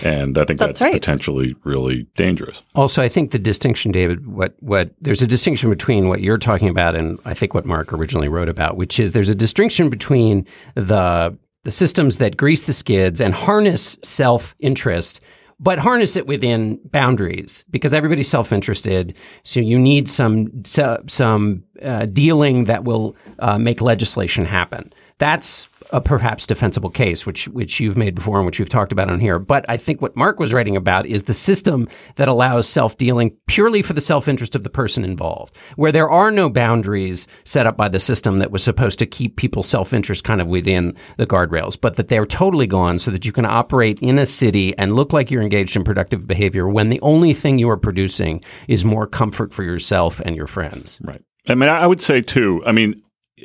[0.04, 0.94] And I think That's that's, right.
[0.94, 2.64] potentially really dangerous.
[2.76, 6.70] Also, I think the distinction, David, what what there's a distinction between what you're talking
[6.70, 10.46] about and I think what Mark originally wrote about, which is there's a distinction between
[10.76, 11.38] the
[11.68, 15.20] the systems that grease the skids and harness self interest.
[15.60, 19.18] But harness it within boundaries because everybody's self-interested.
[19.44, 24.94] So you need some some uh, dealing that will uh, make legislation happen.
[25.18, 29.10] That's a perhaps defensible case, which which you've made before and which we've talked about
[29.10, 29.40] on here.
[29.40, 33.36] But I think what Mark was writing about is the system that allows self dealing
[33.48, 37.66] purely for the self interest of the person involved, where there are no boundaries set
[37.66, 40.96] up by the system that was supposed to keep people's self interest kind of within
[41.18, 44.78] the guardrails, but that they're totally gone so that you can operate in a city
[44.78, 48.44] and look like you're engaged in productive behavior when the only thing you are producing
[48.68, 51.00] is more comfort for yourself and your friends.
[51.02, 51.22] Right.
[51.48, 52.62] I mean, I I would say too.
[52.66, 52.96] I mean,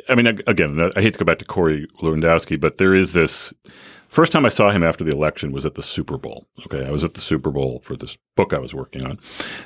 [0.08, 3.54] I mean, again, I hate to go back to Corey Lewandowski, but there is this
[4.12, 6.46] First time I saw him after the election was at the Super Bowl.
[6.66, 9.18] Okay, I was at the Super Bowl for this book I was working on,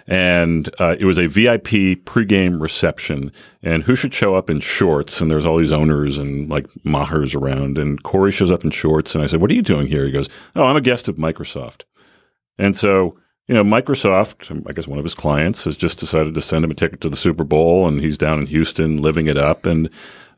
[0.06, 3.32] and uh, it was a VIP pregame reception.
[3.60, 5.20] And who should show up in shorts?
[5.20, 7.76] And there's all these owners and like machers around.
[7.76, 10.12] And Corey shows up in shorts, and I said, "What are you doing here?" He
[10.12, 11.82] goes, "Oh, I'm a guest of Microsoft."
[12.56, 13.18] And so
[13.48, 16.70] you know, Microsoft, I guess one of his clients, has just decided to send him
[16.70, 19.66] a ticket to the Super Bowl, and he's down in Houston living it up.
[19.66, 19.90] And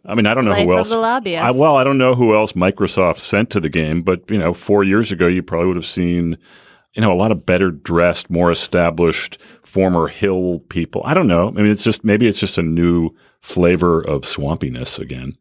[0.04, 0.88] I mean, I don't know Life who of else.
[0.88, 1.44] the lobbyist.
[1.44, 4.54] I, well, I don't know who else Microsoft sent to the game, but you know,
[4.54, 6.38] four years ago, you probably would have seen,
[6.94, 11.02] you know, a lot of better dressed, more established former Hill people.
[11.04, 11.48] I don't know.
[11.48, 15.36] I mean, it's just maybe it's just a new flavor of swampiness again,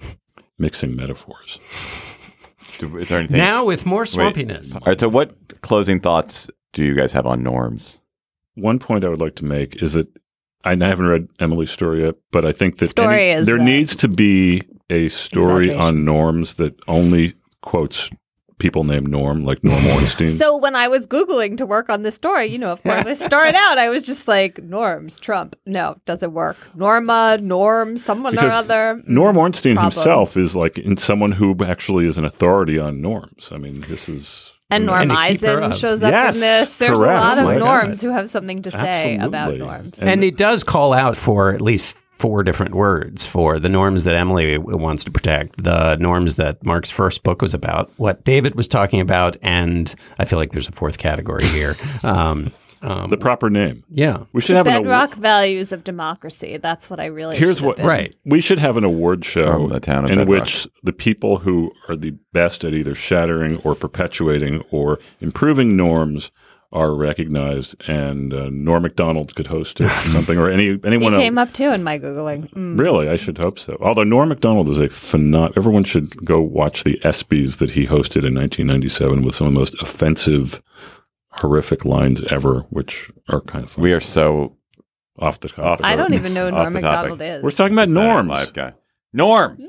[0.58, 1.58] mixing metaphors.
[2.80, 3.36] Is there anything?
[3.38, 4.08] Now with more Wait.
[4.08, 4.74] swampiness.
[4.74, 4.98] All right.
[5.00, 8.00] So, what closing thoughts do you guys have on norms?
[8.54, 10.08] One point I would like to make is that
[10.64, 13.94] I haven't read Emily's story yet, but I think that Story is there the needs
[13.96, 18.10] to be a story on norms that only quotes
[18.58, 20.28] people named Norm, like Norm Ornstein.
[20.28, 23.12] So when I was Googling to work on this story, you know, of course, I
[23.12, 25.56] started out, I was just like, norms, Trump.
[25.66, 26.56] No, doesn't work.
[26.74, 29.02] Norma, Norm, someone or other.
[29.06, 29.92] Norm Ornstein problem.
[29.92, 33.50] himself is like in someone who actually is an authority on norms.
[33.52, 36.76] I mean, this is And And Norm a Eisen shows up Yes, in this.
[36.78, 37.18] There's correct.
[37.18, 38.06] a lot Oh of my norms God.
[38.08, 39.58] who have something to say about Absolutely.
[39.66, 39.98] norms.
[40.00, 44.04] And- And it does call out for at least four different words for the norms
[44.04, 48.54] that Emily wants to protect, the norms that Mark's first book was about, what David
[48.54, 51.76] was talking about, and I feel like there's a fourth category here.
[52.04, 52.52] Um,
[52.84, 53.82] um, the proper name.
[53.88, 54.24] yeah.
[54.32, 56.58] We should have an Bedrock values of democracy.
[56.58, 57.86] That's what I really Here's what been.
[57.86, 58.14] Right.
[58.24, 60.40] we should have an award show the town of in Bedrock.
[60.42, 66.30] which the people who are the best at either shattering or perpetuating or improving norms
[66.72, 71.14] are recognized, and uh, Norm Macdonald could host it or something, or any He anyone
[71.14, 71.48] came else.
[71.50, 72.50] up too in my Googling.
[72.52, 72.76] Mm.
[72.80, 73.78] Really, I should hope so.
[73.80, 78.26] Although Norm Macdonald is a phenom- everyone should go watch the ESPYS that he hosted
[78.26, 80.60] in 1997 with some of the most offensive,
[81.40, 83.82] horrific lines ever, which are kind of fun.
[83.82, 84.56] We are so
[85.18, 85.64] off the top.
[85.64, 85.80] off.
[85.82, 87.10] I don't even know who Norm the topic.
[87.10, 87.42] MacDonald is.
[87.42, 88.28] We're talking about Saturday Night norms.
[88.30, 88.72] Live guy.
[89.12, 89.56] Norm.
[89.56, 89.66] Hmm?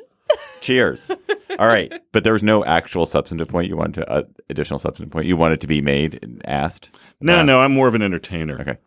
[0.62, 1.12] Cheers.
[1.60, 3.70] All right, but there was no actual substantive point.
[3.70, 5.26] You wanted to uh, additional substantive point.
[5.28, 6.90] You wanted to be made and asked.
[7.22, 8.60] No, Uh, no, I'm more of an entertainer.
[8.62, 8.78] Okay.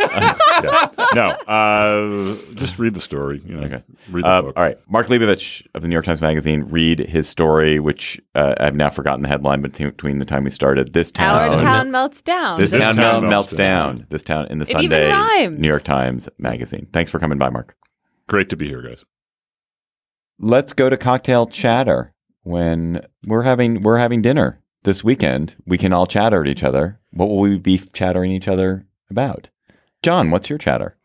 [0.00, 0.36] Yeah.
[1.14, 3.40] No, uh, just read the story.
[3.44, 3.82] You know, Okay.
[4.10, 4.54] read the Uh, book.
[4.56, 6.62] all right, Mark Leibovich of the New York Times Magazine.
[6.68, 10.50] Read his story, which uh, I've now forgotten the headline, but between the time we
[10.50, 12.58] started, this town, Our Oh, town melts down.
[12.58, 14.06] this, This town, town melts melts down.
[14.10, 15.48] This town in the It Sunday.
[15.48, 16.86] New York Times Magazine.
[16.92, 17.76] Thanks for coming by, Mark.
[18.28, 19.04] Great to be here, guys.
[20.38, 22.12] Let's go to cocktail chatter
[22.42, 25.56] when we're having we're having dinner this weekend.
[25.66, 27.00] We can all chatter at each other.
[27.12, 29.50] What will we be chattering each other about?
[30.02, 30.96] John what's your chatter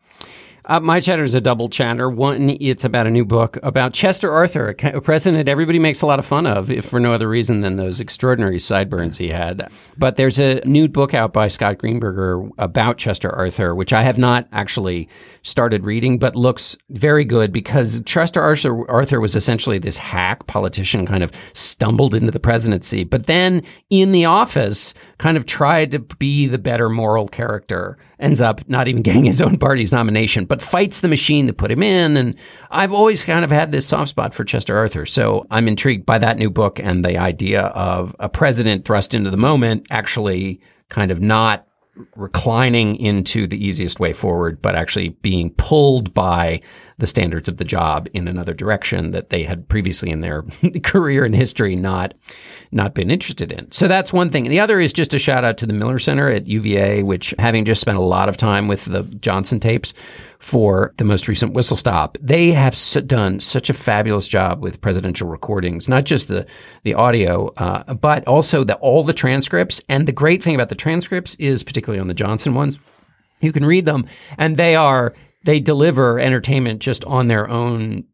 [0.66, 2.08] Uh, my chatter is a double chatter.
[2.08, 6.20] One, it's about a new book about Chester Arthur, a, president everybody makes a lot
[6.20, 9.68] of fun of, if for no other reason than those extraordinary sideburns he had.
[9.98, 14.18] But there's a new book out by Scott Greenberger about Chester Arthur, which I have
[14.18, 15.08] not actually
[15.42, 21.06] started reading, but looks very good because Chester Arthur, Arthur was essentially this hack politician,
[21.06, 25.98] kind of stumbled into the presidency, but then in the office, kind of tried to
[25.98, 27.98] be the better moral character.
[28.20, 31.70] Ends up not even getting his own party's nomination, but fights the machine to put
[31.70, 32.14] him in.
[32.14, 32.34] And
[32.70, 35.06] I've always kind of had this soft spot for Chester Arthur.
[35.06, 39.30] So I'm intrigued by that new book and the idea of a president thrust into
[39.30, 41.66] the moment actually kind of not
[42.16, 46.60] reclining into the easiest way forward, but actually being pulled by
[46.98, 50.42] the standards of the job in another direction that they had previously in their
[50.82, 52.14] career and history not
[52.70, 53.70] not been interested in.
[53.70, 54.46] So that's one thing.
[54.46, 57.34] And the other is just a shout out to the Miller Center at UVA, which
[57.38, 59.92] having just spent a lot of time with the Johnson tapes
[60.42, 62.76] for the most recent whistle stop, they have
[63.06, 66.46] done such a fabulous job with presidential recordings, not just the
[66.82, 69.80] the audio, uh, but also the all the transcripts.
[69.88, 72.78] And the great thing about the transcripts is, particularly on the Johnson ones,
[73.40, 75.14] you can read them and they are
[75.44, 78.04] they deliver entertainment just on their own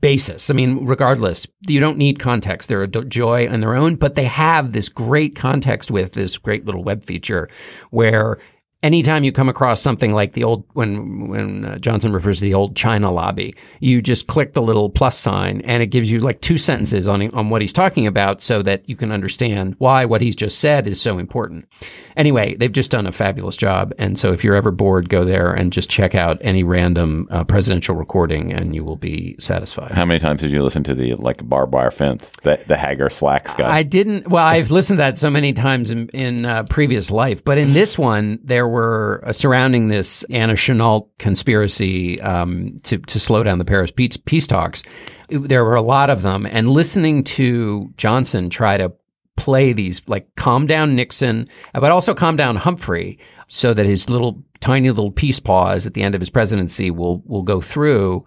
[0.00, 0.50] basis.
[0.50, 2.68] I mean, regardless, you don't need context.
[2.68, 6.64] They're a joy on their own, but they have this great context with this great
[6.66, 7.48] little web feature
[7.90, 8.38] where
[8.82, 12.54] anytime you come across something like the old when when uh, Johnson refers to the
[12.54, 16.40] old China lobby, you just click the little plus sign and it gives you like
[16.40, 20.20] two sentences on on what he's talking about so that you can understand why what
[20.20, 21.68] he's just said is so important.
[22.16, 25.52] Anyway, they've just done a fabulous job and so if you're ever bored go there
[25.52, 29.92] and just check out any random uh, presidential recording and you will be satisfied.
[29.92, 33.10] how many times did you listen to the like barbed wire fence the, the Haggar
[33.10, 34.28] slacks guy I didn't.
[34.28, 37.72] Well, I've listened to that so many times in, in uh, previous life, but in
[37.72, 43.42] this one, there there were uh, surrounding this Anna Chennault conspiracy um, to to slow
[43.44, 44.82] down the Paris peace, peace talks.
[45.28, 48.92] it- there were a lot of them, and listening to Johnson try to
[49.36, 51.44] play these like calm down Nixon,
[51.74, 56.02] but also calm down Humphrey, so that his little tiny little peace pause at the
[56.02, 58.24] end of his presidency will will go through.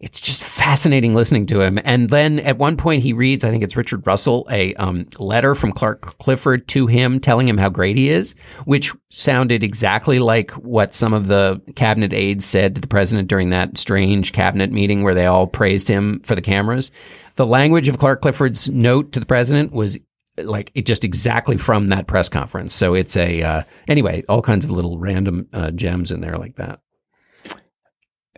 [0.00, 1.78] It's just fascinating listening to him.
[1.84, 5.56] And then at one point he reads, I think it's Richard Russell, a um, letter
[5.56, 10.52] from Clark Clifford to him telling him how great he is, which sounded exactly like
[10.52, 15.02] what some of the cabinet aides said to the president during that strange cabinet meeting
[15.02, 16.92] where they all praised him for the cameras.
[17.34, 19.98] The language of Clark Clifford's note to the president was
[20.36, 22.72] like it just exactly from that press conference.
[22.72, 26.54] So it's a uh, anyway, all kinds of little random uh, gems in there like
[26.56, 26.80] that.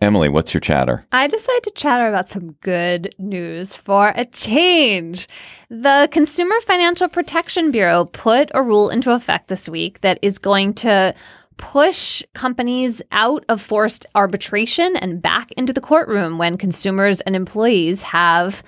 [0.01, 1.05] Emily, what's your chatter?
[1.13, 5.29] I decided to chatter about some good news for a change.
[5.69, 10.73] The Consumer Financial Protection Bureau put a rule into effect this week that is going
[10.75, 11.15] to
[11.59, 18.03] push companies out of forced arbitration and back into the courtroom when consumers and employees
[18.03, 18.63] have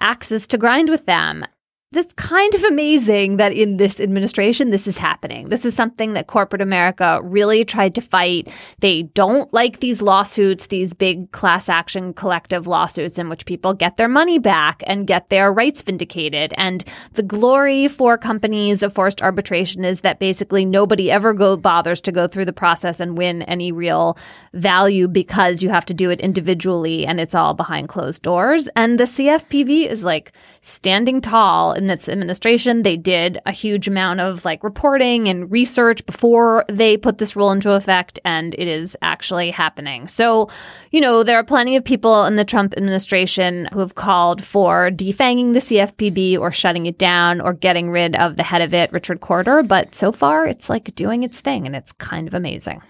[0.00, 1.46] access to grind with them.
[1.94, 5.48] That's kind of amazing that in this administration, this is happening.
[5.48, 8.52] This is something that corporate America really tried to fight.
[8.80, 13.96] They don't like these lawsuits, these big class action collective lawsuits in which people get
[13.96, 16.52] their money back and get their rights vindicated.
[16.56, 16.82] And
[17.12, 22.12] the glory for companies of forced arbitration is that basically nobody ever go bothers to
[22.12, 24.18] go through the process and win any real
[24.52, 28.68] value because you have to do it individually and it's all behind closed doors.
[28.74, 32.82] And the CFPB is like standing tall in its administration.
[32.82, 37.50] They did a huge amount of like reporting and research before they put this rule
[37.50, 40.08] into effect, and it is actually happening.
[40.08, 40.48] So,
[40.90, 44.90] you know, there are plenty of people in the Trump administration who have called for
[44.90, 48.92] defanging the CFPB or shutting it down or getting rid of the head of it,
[48.92, 49.66] Richard Cordray.
[49.66, 52.82] But so far, it's like doing its thing, and it's kind of amazing.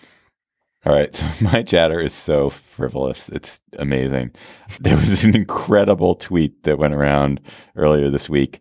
[0.87, 3.29] All right, so my chatter is so frivolous.
[3.31, 4.33] It's amazing.
[4.81, 7.41] There was an incredible tweet that went around
[7.77, 8.61] earlier this week,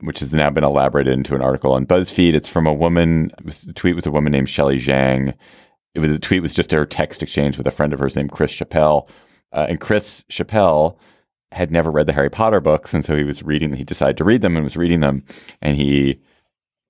[0.00, 2.34] which has now been elaborated into an article on BuzzFeed.
[2.34, 3.30] It's from a woman.
[3.44, 5.34] Was, the tweet was a woman named Shelley Zhang.
[5.94, 8.32] It was the tweet was just her text exchange with a friend of hers named
[8.32, 9.08] Chris Chappelle,
[9.52, 10.96] uh, and Chris Chappelle
[11.52, 13.74] had never read the Harry Potter books, and so he was reading.
[13.74, 15.24] He decided to read them and was reading them,
[15.60, 16.20] and he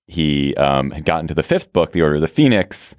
[0.07, 2.97] he um, had gotten to the fifth book, The Order of the Phoenix,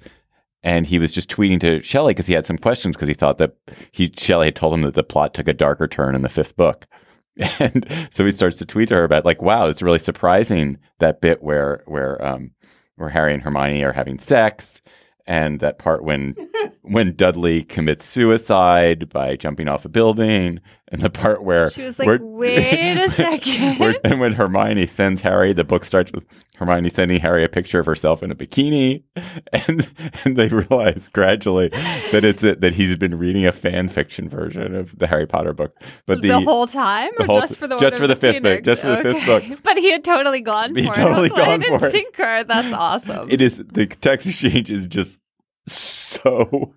[0.62, 3.38] and he was just tweeting to Shelley because he had some questions because he thought
[3.38, 3.54] that
[3.92, 6.56] he Shelley had told him that the plot took a darker turn in the fifth
[6.56, 6.86] book.
[7.58, 11.20] And so he starts to tweet to her about like, wow, it's really surprising that
[11.20, 12.50] bit where where um
[12.96, 14.82] where Harry and Hermione are having sex
[15.26, 16.34] and that part when
[16.82, 21.98] when Dudley commits suicide by jumping off a building and the part where She was
[21.98, 26.26] like, where- "Wait a second." where- and when Hermione sends Harry, the book starts with
[26.56, 29.02] Hermione sending Harry a picture of herself in a bikini,
[29.52, 29.88] and
[30.24, 34.74] and they realize gradually that it's a, that he's been reading a fan fiction version
[34.76, 35.74] of the Harry Potter book.
[36.06, 38.42] But the, the whole time, the or whole- just for the just for the fifth
[38.42, 39.44] book, just for the fifth book.
[39.64, 41.34] But he had totally gone He for totally it.
[41.34, 41.92] Gone for it.
[41.92, 42.44] Sinker.
[42.44, 43.30] That's awesome.
[43.30, 45.18] it is the text exchange is just
[45.66, 46.74] so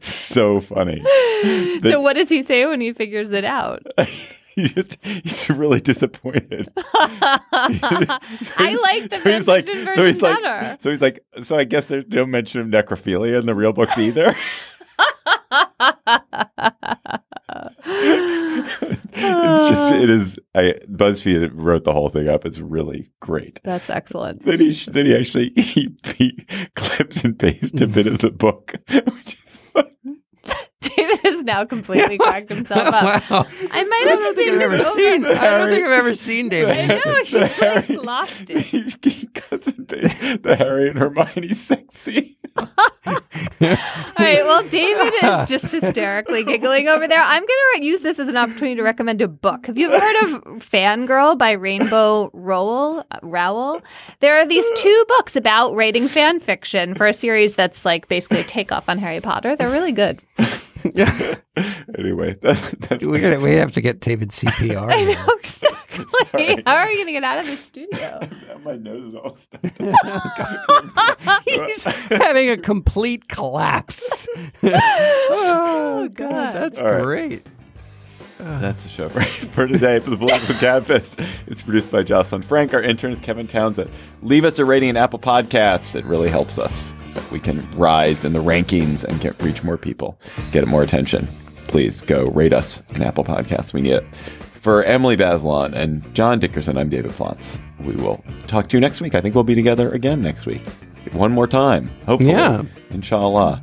[0.00, 1.02] so funny.
[1.82, 3.82] so what does he say when he figures it out?
[4.54, 6.68] he just he's really disappointed.
[6.76, 10.78] I like the so he's like, so version he's like, better.
[10.80, 13.96] so he's like, so I guess there's no mention of necrophilia in the real books
[13.98, 14.34] either.
[19.68, 19.96] Just, uh.
[19.96, 20.38] it is.
[20.54, 22.44] I BuzzFeed wrote the whole thing up.
[22.44, 23.60] It's really great.
[23.64, 24.44] That's excellent.
[24.44, 28.74] Then he, then he actually he, he clipped and pasted a bit of the book,
[28.88, 29.96] which is like,
[30.96, 33.30] David has now completely cracked himself up.
[33.30, 33.46] wow.
[33.72, 34.94] I might have to take I've ever this over.
[34.94, 35.24] seen.
[35.24, 36.68] I don't Harry- think I've ever seen I David.
[36.68, 37.14] know Hansen.
[37.14, 38.58] he's like Harry- lost it.
[38.58, 42.36] he, he cuts and pastes the Harry and Hermione sex scene.
[42.56, 43.16] All
[44.18, 44.44] right.
[44.44, 47.22] Well, David is just hysterically giggling over there.
[47.22, 49.66] I'm going to use this as an opportunity to recommend a book.
[49.66, 53.04] Have you ever heard of Fangirl by Rainbow Rowell?
[53.10, 53.80] uh, Rowell?
[54.20, 58.40] There are these two books about writing fan fiction for a series that's like basically
[58.40, 59.56] a takeoff on Harry Potter.
[59.56, 60.20] They're really good.
[61.98, 64.88] Anyway, that's, that's We're gonna we have to get David CPR.
[64.92, 66.62] I know exactly.
[66.64, 68.20] How are you going to get out of the studio?
[68.64, 69.60] my nose is all stuck.
[71.44, 74.28] He's having a complete collapse.
[74.62, 76.54] Oh, God.
[76.54, 77.44] That's All right.
[78.38, 79.20] That's the show for,
[79.52, 81.24] for today for the Political Gabfest.
[81.46, 82.72] It's produced by Jocelyn Frank.
[82.72, 83.90] Our intern is Kevin Townsend.
[84.22, 85.96] Leave us a rating in Apple Podcasts.
[85.96, 86.94] It really helps us.
[87.14, 90.18] That we can rise in the rankings and get reach more people,
[90.52, 91.26] get more attention.
[91.66, 93.72] Please go rate us in Apple Podcasts.
[93.72, 94.04] We need it.
[94.04, 97.60] For Emily Bazelon and John Dickerson, I'm David Plotz.
[97.80, 99.14] We will talk to you next week.
[99.14, 100.62] I think we'll be together again next week.
[101.12, 102.32] One more time, hopefully.
[102.32, 102.62] Yeah.
[102.90, 103.62] Inshallah.